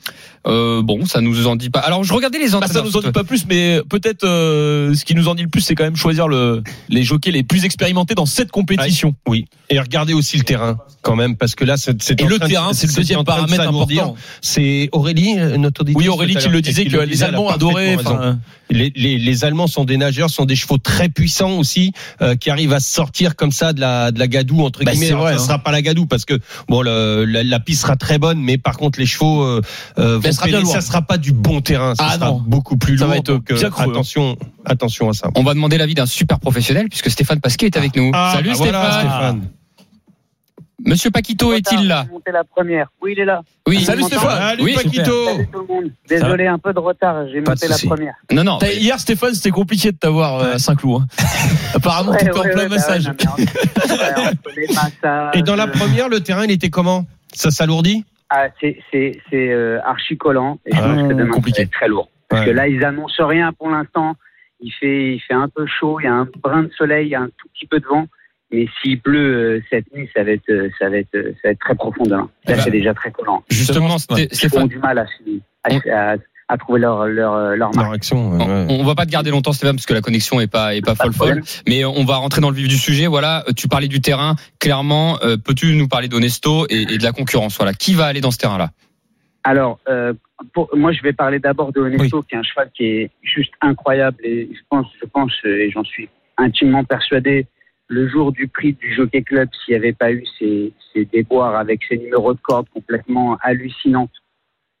[0.46, 1.80] euh, bon, ça nous en dit pas.
[1.80, 2.84] Alors, je regardais les Bah, entraîneurs.
[2.84, 5.48] ça nous en dit pas plus, mais peut-être euh, ce qui nous en dit le
[5.48, 9.14] plus, c'est quand même choisir le, les jockeys les plus expérimentés dans cette compétition.
[9.28, 9.46] Oui.
[9.68, 12.38] Et regardez aussi le terrain, quand même, parce que là, c'est c'est Et en le
[12.38, 14.16] terrain, c'est le deuxième paramètre important.
[14.40, 16.04] C'est Aurélie, euh, notre auditrice.
[16.06, 17.96] Oui, Aurélie qui le disait que le les Allemands adoraient.
[18.72, 22.50] Les, les, les Allemands sont des nageurs, sont des chevaux très puissants aussi, euh, qui
[22.50, 25.10] arrivent à sortir comme ça de la, de la gadoue entre Bah, guillemets.
[25.10, 25.44] vrai, ça hein.
[25.46, 26.38] sera pas la gadoue parce que
[26.68, 29.60] bon, le, la, la piste sera très bonne, mais par contre les chevaux euh,
[29.98, 31.94] euh, vont elle sera bien ça sera pas du bon terrain.
[31.94, 32.42] Ça Ah, sera non.
[32.46, 33.12] beaucoup plus Ça lourd.
[33.12, 33.84] va être donc, euh, bien hein.
[33.90, 35.30] attention, attention à ça.
[35.34, 38.10] On va demander l'avis d'un super professionnel puisque Stéphane Pasquet est avec nous.
[38.14, 39.48] Ah, Salut bah voilà, Stéphane.
[40.82, 42.86] Monsieur Paquito est-il là J'ai monté la première.
[43.02, 43.42] Oui, il est là.
[43.68, 43.84] Oui.
[43.84, 44.38] Salut Stéphane.
[44.38, 45.26] Salut Oui, Paquito.
[45.26, 45.90] Salut tout le monde.
[46.08, 47.26] Désolé, un peu de retard.
[47.30, 48.14] J'ai monté la première.
[48.32, 48.58] Non, non.
[48.62, 51.02] Hier, Stéphane, c'était compliqué de t'avoir euh, à Saint-Cloud.
[51.02, 51.24] hein.
[51.74, 53.06] Apparemment, Ouais, t'étais en ouais, plein ouais, bah massage.
[53.08, 53.34] ouais, non,
[55.04, 57.04] ouais, Et dans la première, le terrain, il était comment?
[57.32, 61.30] Ça s'alourdit Ah, c'est c'est c'est euh, archi collant et je Ah, pense que demain
[61.30, 61.62] compliqué.
[61.62, 62.10] être très lourd.
[62.28, 62.48] Parce Ouais.
[62.52, 64.14] que là ils annoncent rien pour l'instant.
[64.60, 67.10] Il fait il fait un peu chaud, il y a un brin de soleil, il
[67.10, 68.06] y a un tout petit peu de vent.
[68.52, 71.48] Mais s'il pleut euh, cette nuit, ça va être euh, ça va être euh, ça
[71.48, 72.28] va être très profond demain.
[72.46, 73.42] Eh Là ben, c'est déjà très collant.
[73.48, 76.16] Justement, Sté- Ils ont Stéphane, du mal à se- à, à,
[76.50, 77.86] à trouver leur leur euh, leur marque.
[77.86, 78.32] Leur action.
[78.32, 78.80] ouais, on, ouais.
[78.80, 80.96] on va pas te garder longtemps Stéphane parce que la connexion est pas est pas
[80.96, 81.42] Pas de folle folle.
[81.68, 83.06] Mais on va rentrer dans le vif du sujet.
[83.06, 84.34] Voilà, tu parlais du terrain.
[84.58, 87.56] Clairement, euh, peux-tu nous parler d'Onesto et, et de la concurrence?
[87.56, 88.70] Voilà, qui va aller dans ce terrain-là?
[89.44, 90.12] Alors, euh,
[90.52, 93.52] pour, moi, je vais parler d'abord de Honesto, qui est un cheval qui est juste
[93.60, 94.18] incroyable.
[94.24, 97.46] Et je pense, je pense, euh, et j'en suis intimement persuadé,
[97.86, 101.56] le jour du prix du Jockey Club, s'il n'y avait pas eu ces, ces déboires
[101.56, 104.08] avec ces numéros de corde complètement hallucinants,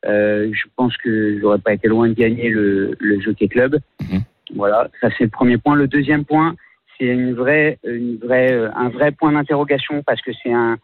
[0.06, 3.78] euh, je pense que j'aurais pas été loin de gagner le, le Jockey Club.
[4.00, 4.22] Mhm.
[4.54, 5.74] Voilà, ça c'est le premier point.
[5.74, 6.56] Le deuxième point,
[6.98, 10.78] c'est une vraie, une vraie, euh, un vrai point d'interrogation parce que c'est un,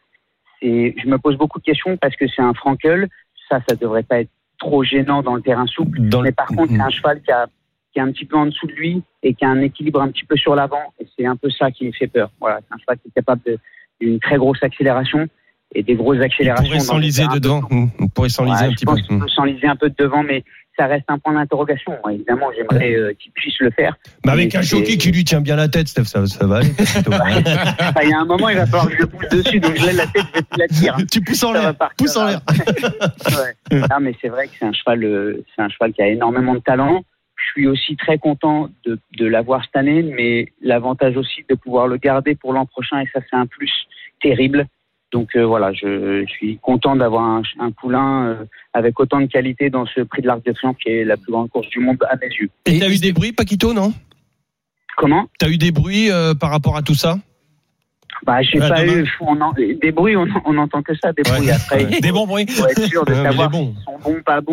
[0.61, 3.09] c'est, je me pose beaucoup de questions parce que c'est un Frankel.
[3.49, 6.01] Ça, ça devrait pas être trop gênant dans le terrain souple.
[6.01, 7.47] Dans Mais par contre, c'est un cheval qui, a,
[7.93, 10.09] qui est un petit peu en dessous de lui et qui a un équilibre un
[10.09, 10.93] petit peu sur l'avant.
[11.01, 12.31] Et c'est un peu ça qui me fait peur.
[12.41, 13.43] Voilà, c'est un cheval qui est capable
[14.01, 15.29] d'une très grosse accélération
[15.75, 16.65] et des grosses accélérations.
[16.65, 17.35] pourrait dans le s'enliser terrain.
[17.35, 17.63] de devant.
[17.71, 18.93] Mmh, Il pourrait s'enliser Ouais, un petit peu.
[19.15, 19.21] Mmh.
[19.21, 20.45] peut s'enliser un peu de devant, mais
[20.79, 21.95] ça reste un point d'interrogation.
[22.11, 23.97] Évidemment, j'aimerais euh, qu'il puisse le faire.
[24.25, 26.57] Mais avec Mais un jockey qui lui tient bien la tête, Steph, ça, ça va
[26.59, 26.71] aller.
[26.79, 27.19] Enfin,
[28.05, 29.87] il y a un moment, il va falloir que je le pousse dessus, donc je
[29.87, 31.07] lève la tête, je vais la tirer.
[31.07, 31.75] tu pousses en l'air.
[31.97, 32.41] Pousse en l'air.
[33.71, 33.79] Ouais.
[33.91, 36.55] Non, mais c'est vrai que c'est un cheval, euh, c'est un cheval qui a énormément
[36.55, 37.03] de talent.
[37.37, 41.87] Je suis aussi très content de, de l'avoir cette année, mais l'avantage aussi de pouvoir
[41.87, 43.73] le garder pour l'an prochain, et ça, c'est un plus
[44.23, 44.67] terrible.
[45.17, 48.45] Donc euh, voilà, je, je suis content d'avoir un, un poulain euh,
[48.75, 51.33] avec autant de qualité dans ce prix de l'Arc de Triomphe, qui est la plus
[51.33, 52.51] grande course du monde à mes yeux.
[52.67, 53.95] Et t'as eu des bruits, Paquito, non?
[54.99, 55.27] Comment?
[55.39, 57.17] T'as eu des bruits euh, par rapport à tout ça?
[58.27, 61.51] Bah, j'ai pas eu on en- des bruits, on, on entend que ça, des bruits.
[61.51, 62.45] Après, Des bons bruits.
[62.45, 64.53] pour être sûr de savoir s'ils sont bons, pas bons.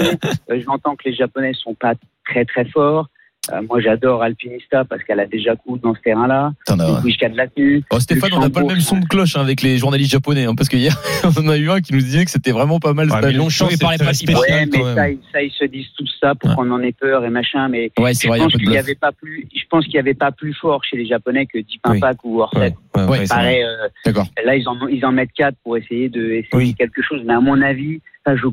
[0.65, 1.93] J'entends que les Japonais sont pas
[2.25, 3.09] très très forts.
[3.51, 6.53] Euh, moi, j'adore Alpinista parce qu'elle a déjà couru dans ce terrain-là.
[6.65, 7.83] T'en as- de la tenue.
[7.91, 10.45] Oh, Stéphane, on n'a pas le même son de cloche hein, avec les journalistes japonais,
[10.45, 10.93] hein, parce que hier,
[11.25, 13.09] on en a eu un qui nous disait que c'était vraiment pas mal.
[13.11, 16.07] Ouais, Oui, parlait très pas spécial Ouais, mais ça, ils- ça, ils se disent tout
[16.21, 16.55] ça pour Ouais.
[16.55, 17.67] qu'on en ait peur et machin.
[17.67, 19.45] Mais Ouais, je vrai, pense qu'il n'y avait pas plus.
[19.53, 21.97] Je pense qu'il y avait pas plus fort chez les Japonais que Deep Oui.
[21.97, 22.75] Impact ou Orset.
[22.93, 24.13] Pareil, euh.
[24.45, 26.75] Là, ils en, ils en mettent quatre pour essayer de essayer Oui.
[26.75, 27.21] quelque chose.
[27.25, 28.43] Mais à mon avis, ça, je,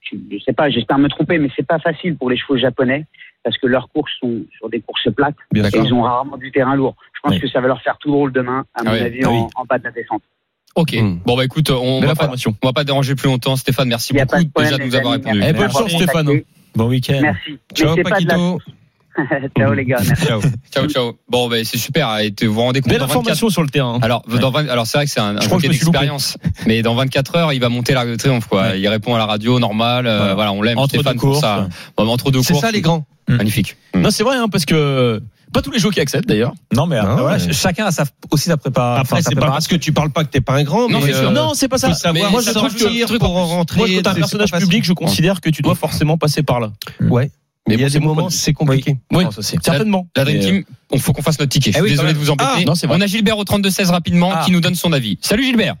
[0.00, 3.04] je, je sais pas, j'espère me tromper, mais c'est pas facile pour les chevaux japonais
[3.44, 6.50] parce que leurs courses sont sur des courses plates Bien et ils ont rarement du
[6.52, 6.94] terrain lourd.
[7.14, 7.40] Je pense Oui.
[7.40, 9.00] que ça va leur faire tout drôle demain, à mon Ah oui.
[9.00, 9.38] avis, Ah oui.
[9.38, 10.22] en, en bas de la descente.
[10.76, 10.92] Ok.
[10.94, 11.16] Hmm.
[11.26, 13.56] Bon bah écoute, on va pas, on va pas déranger plus longtemps.
[13.56, 15.40] Stéphane, merci beaucoup pas de problème, déjà de nous avoir répondu.
[15.42, 16.40] Eh, bonne Merci chance, Stéphane.
[16.76, 17.18] Bon week-end.
[17.20, 17.58] Merci.
[17.74, 18.58] Ciao, Paquito.
[19.58, 20.00] Ciao les gars.
[20.06, 20.26] Merci.
[20.26, 20.40] Ciao.
[20.72, 21.12] Ciao, ciao.
[21.28, 22.18] Bon, ben c'est super.
[22.18, 23.98] Et te- vous vous rendez compte Belle dans 24 information sur le terrain.
[24.02, 26.36] Alors, dans 20 alors c'est vrai que c'est un, un d'expérience,
[26.66, 28.46] mais dans 24 heures, il va monter l'arc de triomphe.
[28.46, 28.62] Quoi.
[28.62, 28.80] Ouais.
[28.80, 30.06] Il répond à la radio normal.
[30.06, 30.52] euh, Voilà.
[30.52, 30.78] on l'aime.
[30.78, 31.40] Entre Stéphane deux courses.
[31.40, 31.68] ça.
[31.96, 33.04] Bon, entre deux C'est ça, les grands.
[33.28, 33.76] Magnifique.
[33.94, 35.20] Non, c'est vrai, hein, parce que
[35.52, 36.52] pas tous les jockeys acceptent d'ailleurs.
[36.74, 37.52] Non, mais Non, voilà, ouais.
[37.52, 39.02] chacun a sa, aussi sa préparation.
[39.02, 41.12] Après, c'est pas parce que tu parles pas que t'es pas un grand, Non, mais
[41.12, 41.28] c'est sûr.
[41.28, 41.92] euh, non, c'est pas ça.
[41.94, 43.76] savoir Mais moi, je trouve que pour rentrer.
[43.78, 46.72] moi, quand t'es un personnage public, je considère que tu dois forcément passer par là.
[47.00, 47.30] Ouais.
[47.70, 48.96] Mais il y a des moments, c'est compliqué.
[49.12, 50.06] Oui, certainement.
[50.16, 51.70] La Dream Team, on faut qu'on fasse notre ticket.
[51.72, 52.50] Je Eh suis oui, désolé de vous embêter.
[52.56, 52.96] Ah, non, c'est vrai.
[52.98, 54.42] on a Gilbert au 32-16 rapidement Ah.
[54.44, 55.18] qui nous donne son avis.
[55.20, 55.74] Salut Gilbert.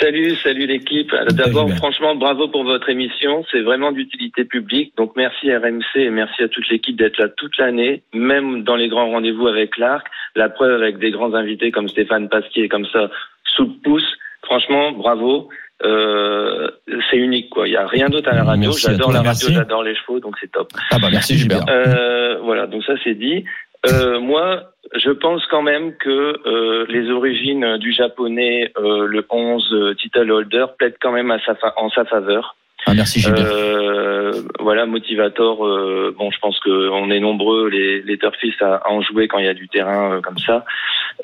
[0.00, 1.10] Salut, salut l'équipe.
[1.32, 1.76] D'abord, Gilbert.
[1.76, 3.44] franchement, bravo pour votre émission.
[3.52, 4.94] C'est vraiment d'utilité publique.
[4.96, 8.88] Donc, merci RMC et merci à toute l'équipe d'être là toute l'année, même dans les
[8.88, 10.06] grands rendez-vous avec l'Arc.
[10.34, 13.10] La preuve avec des grands invités comme Stéphane Pasquier, comme ça,
[13.54, 14.06] sous le pouce.
[14.44, 15.50] Franchement, bravo.
[15.84, 16.70] Euh,
[17.10, 17.68] c'est unique, quoi.
[17.68, 18.70] Il n'y a rien d'autre à la radio.
[18.72, 20.68] J'adore la radio, j'adore les chevaux, donc c'est top.
[20.90, 21.64] Ah bah merci Gilbert.
[21.68, 23.44] Euh, voilà, donc ça c'est dit.
[23.86, 24.62] Euh, moi,
[24.94, 26.08] je pense quand même que
[26.48, 31.38] euh, les origines du japonais, euh, le 11 euh, title holder, plaident quand même à
[31.44, 32.56] sa fa- en sa faveur.
[32.86, 33.44] Ah merci Gilbert.
[33.46, 35.66] Euh, voilà, motivator.
[35.66, 39.26] euh, bon, je pense que on est nombreux les, les turfistes à, à en jouer
[39.28, 40.64] quand il y a du terrain euh, comme ça.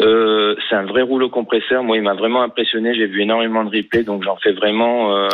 [0.00, 1.82] Euh, c'est un vrai rouleau compresseur.
[1.84, 2.94] Moi, il m'a vraiment impressionné.
[2.94, 5.14] J'ai vu énormément de replays, donc j'en fais vraiment.
[5.16, 5.28] euh,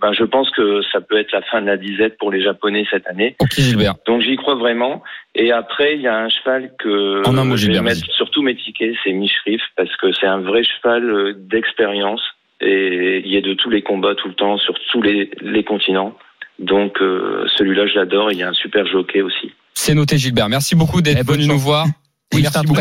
[0.00, 2.84] ben, je pense que ça peut être la fin de la disette pour les Japonais
[2.90, 3.36] cette année.
[3.40, 3.94] Ok Gilbert.
[4.06, 5.02] Donc j'y crois vraiment.
[5.34, 8.04] Et après, il y a un cheval que En un mot, je vais Gilbert, mettre
[8.12, 12.22] sur tous mes tickets, c'est Mishrif, parce que c'est un vrai cheval euh, d'expérience
[12.62, 16.14] et il est de tous les combats tout le temps, sur tous les, les continents.
[16.58, 18.30] Donc euh, celui-là, je l'adore.
[18.32, 19.50] Il y a un super jockey aussi.
[19.74, 20.48] C'est noté Gilbert.
[20.48, 21.86] Merci beaucoup d'être Eh, bonne venu nous voir.
[22.34, 22.80] Oui, merci beaucoup.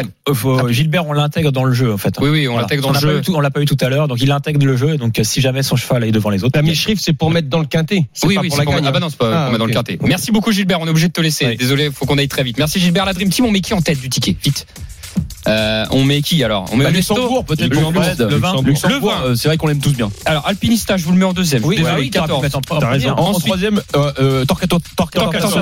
[0.66, 2.14] Euh, Gilbert, on l'intègre dans le jeu en fait.
[2.22, 2.62] Oui, oui, on Voilà.
[2.62, 3.22] l'intègre dans On le jeu.
[3.22, 4.96] tout- on l'a pas eu tout à l'heure, donc il intègre le jeu.
[4.96, 7.50] Donc euh, si jamais son cheval est devant les autres, La mi-shrift, c'est pour mettre
[7.50, 8.04] dans le quintet.
[8.24, 8.86] Oui, pas oui, pour c'est la pour- gagne.
[8.88, 9.98] Ah bah non, c'est pas Ah, pour mettre dans le quintet.
[10.04, 11.48] Merci beaucoup Gilbert, on est obligé de te laisser.
[11.48, 11.58] Oui.
[11.58, 12.58] Désolé, faut qu'on aille très vite.
[12.60, 14.38] Merci Gilbert, la Dream Team, on met qui en tête du ticket?
[14.42, 14.66] Vite.
[15.48, 17.76] Euh, on met qui alors On met Bah, Luxembourg peut-être Le
[18.30, 19.22] le vin.
[19.26, 20.12] Euh, c'est vrai qu'on l'aime tous bien.
[20.26, 21.64] Alors Alpinista, je vous le mets en deuxième.
[21.66, 22.44] oui, bah désolé, oui, t'aurais pu 14.
[22.44, 23.40] mettre en- raison.
[23.40, 24.78] Troisième, euh, euh, Torquato,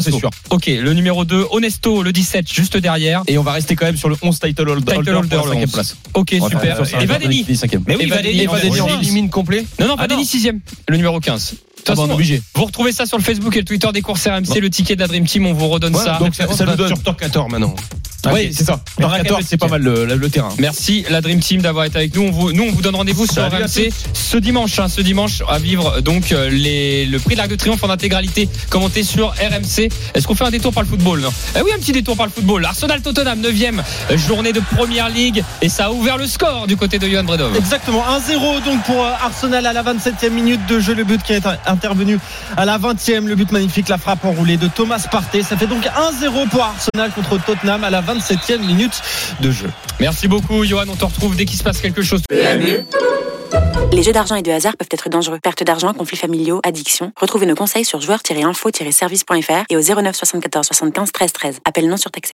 [0.01, 0.29] c'est sûr.
[0.49, 3.23] Ok, le numéro 2, Honesto, le 17, juste derrière.
[3.27, 5.71] Et on va rester quand même sur le 11 title holder, Title holder cinquième 11.
[5.71, 5.97] place.
[6.13, 6.79] Ok, super.
[7.01, 7.45] Et Vadeni.
[7.87, 8.47] Mais oui, Vadeni,
[8.81, 10.27] on élimine complet Non, non, Ah Vadeni non.
[10.27, 10.59] 6ème,
[10.89, 11.55] le numéro 15.
[11.87, 12.41] Ah bah, obligé.
[12.55, 15.01] vous retrouvez ça sur le Facebook et le Twitter des courses RMC, le ticket de
[15.01, 16.17] la Dream Team, on vous redonne ça.
[16.19, 16.87] donc ça, ça nous donne.
[16.87, 17.75] sur Torquator maintenant.
[18.33, 18.81] Oui, c'est ça.
[18.99, 20.49] Laquelle c'est pas mal le, le terrain.
[20.59, 22.23] Merci la Dream Team d'avoir été avec nous.
[22.23, 24.77] On vous, nous, on vous donne rendez-vous sur RMC ce dimanche.
[24.77, 27.89] hein, ce dimanche à vivre donc euh, les, le prix de l'Arc de Triomphe en
[27.89, 29.89] intégralité commenté sur RMC.
[30.13, 31.29] Est-ce qu'on fait un détour par le football non?
[31.57, 32.65] Eh oui, un petit détour par le football.
[32.65, 33.81] Arsenal Tottenham 9e
[34.17, 37.55] journée de Première Ligue et ça a ouvert le score du côté de Johan Bredov.
[37.55, 40.93] Exactement, 1-0 donc pour euh, Arsenal à la 27e minute de jeu.
[40.93, 42.19] Le but qui est intervenu
[42.57, 45.43] à la 20e, le but magnifique, la frappe enroulée de Thomas Partey.
[45.43, 49.01] Ça fait donc 1-0 pour Arsenal contre Tottenham à la 27e minute
[49.41, 49.69] de jeu.
[49.99, 52.21] Merci beaucoup Johan, on te retrouve dès qu'il se passe quelque chose.
[53.91, 55.39] Les jeux d'argent et de hasard peuvent être dangereux.
[55.41, 57.11] Perte d'argent, conflits familiaux, addiction.
[57.15, 61.59] Retrouvez nos conseils sur joueurs-info-service.fr et au 09 74 75 13 13.
[61.65, 62.27] Appel non surtaxé.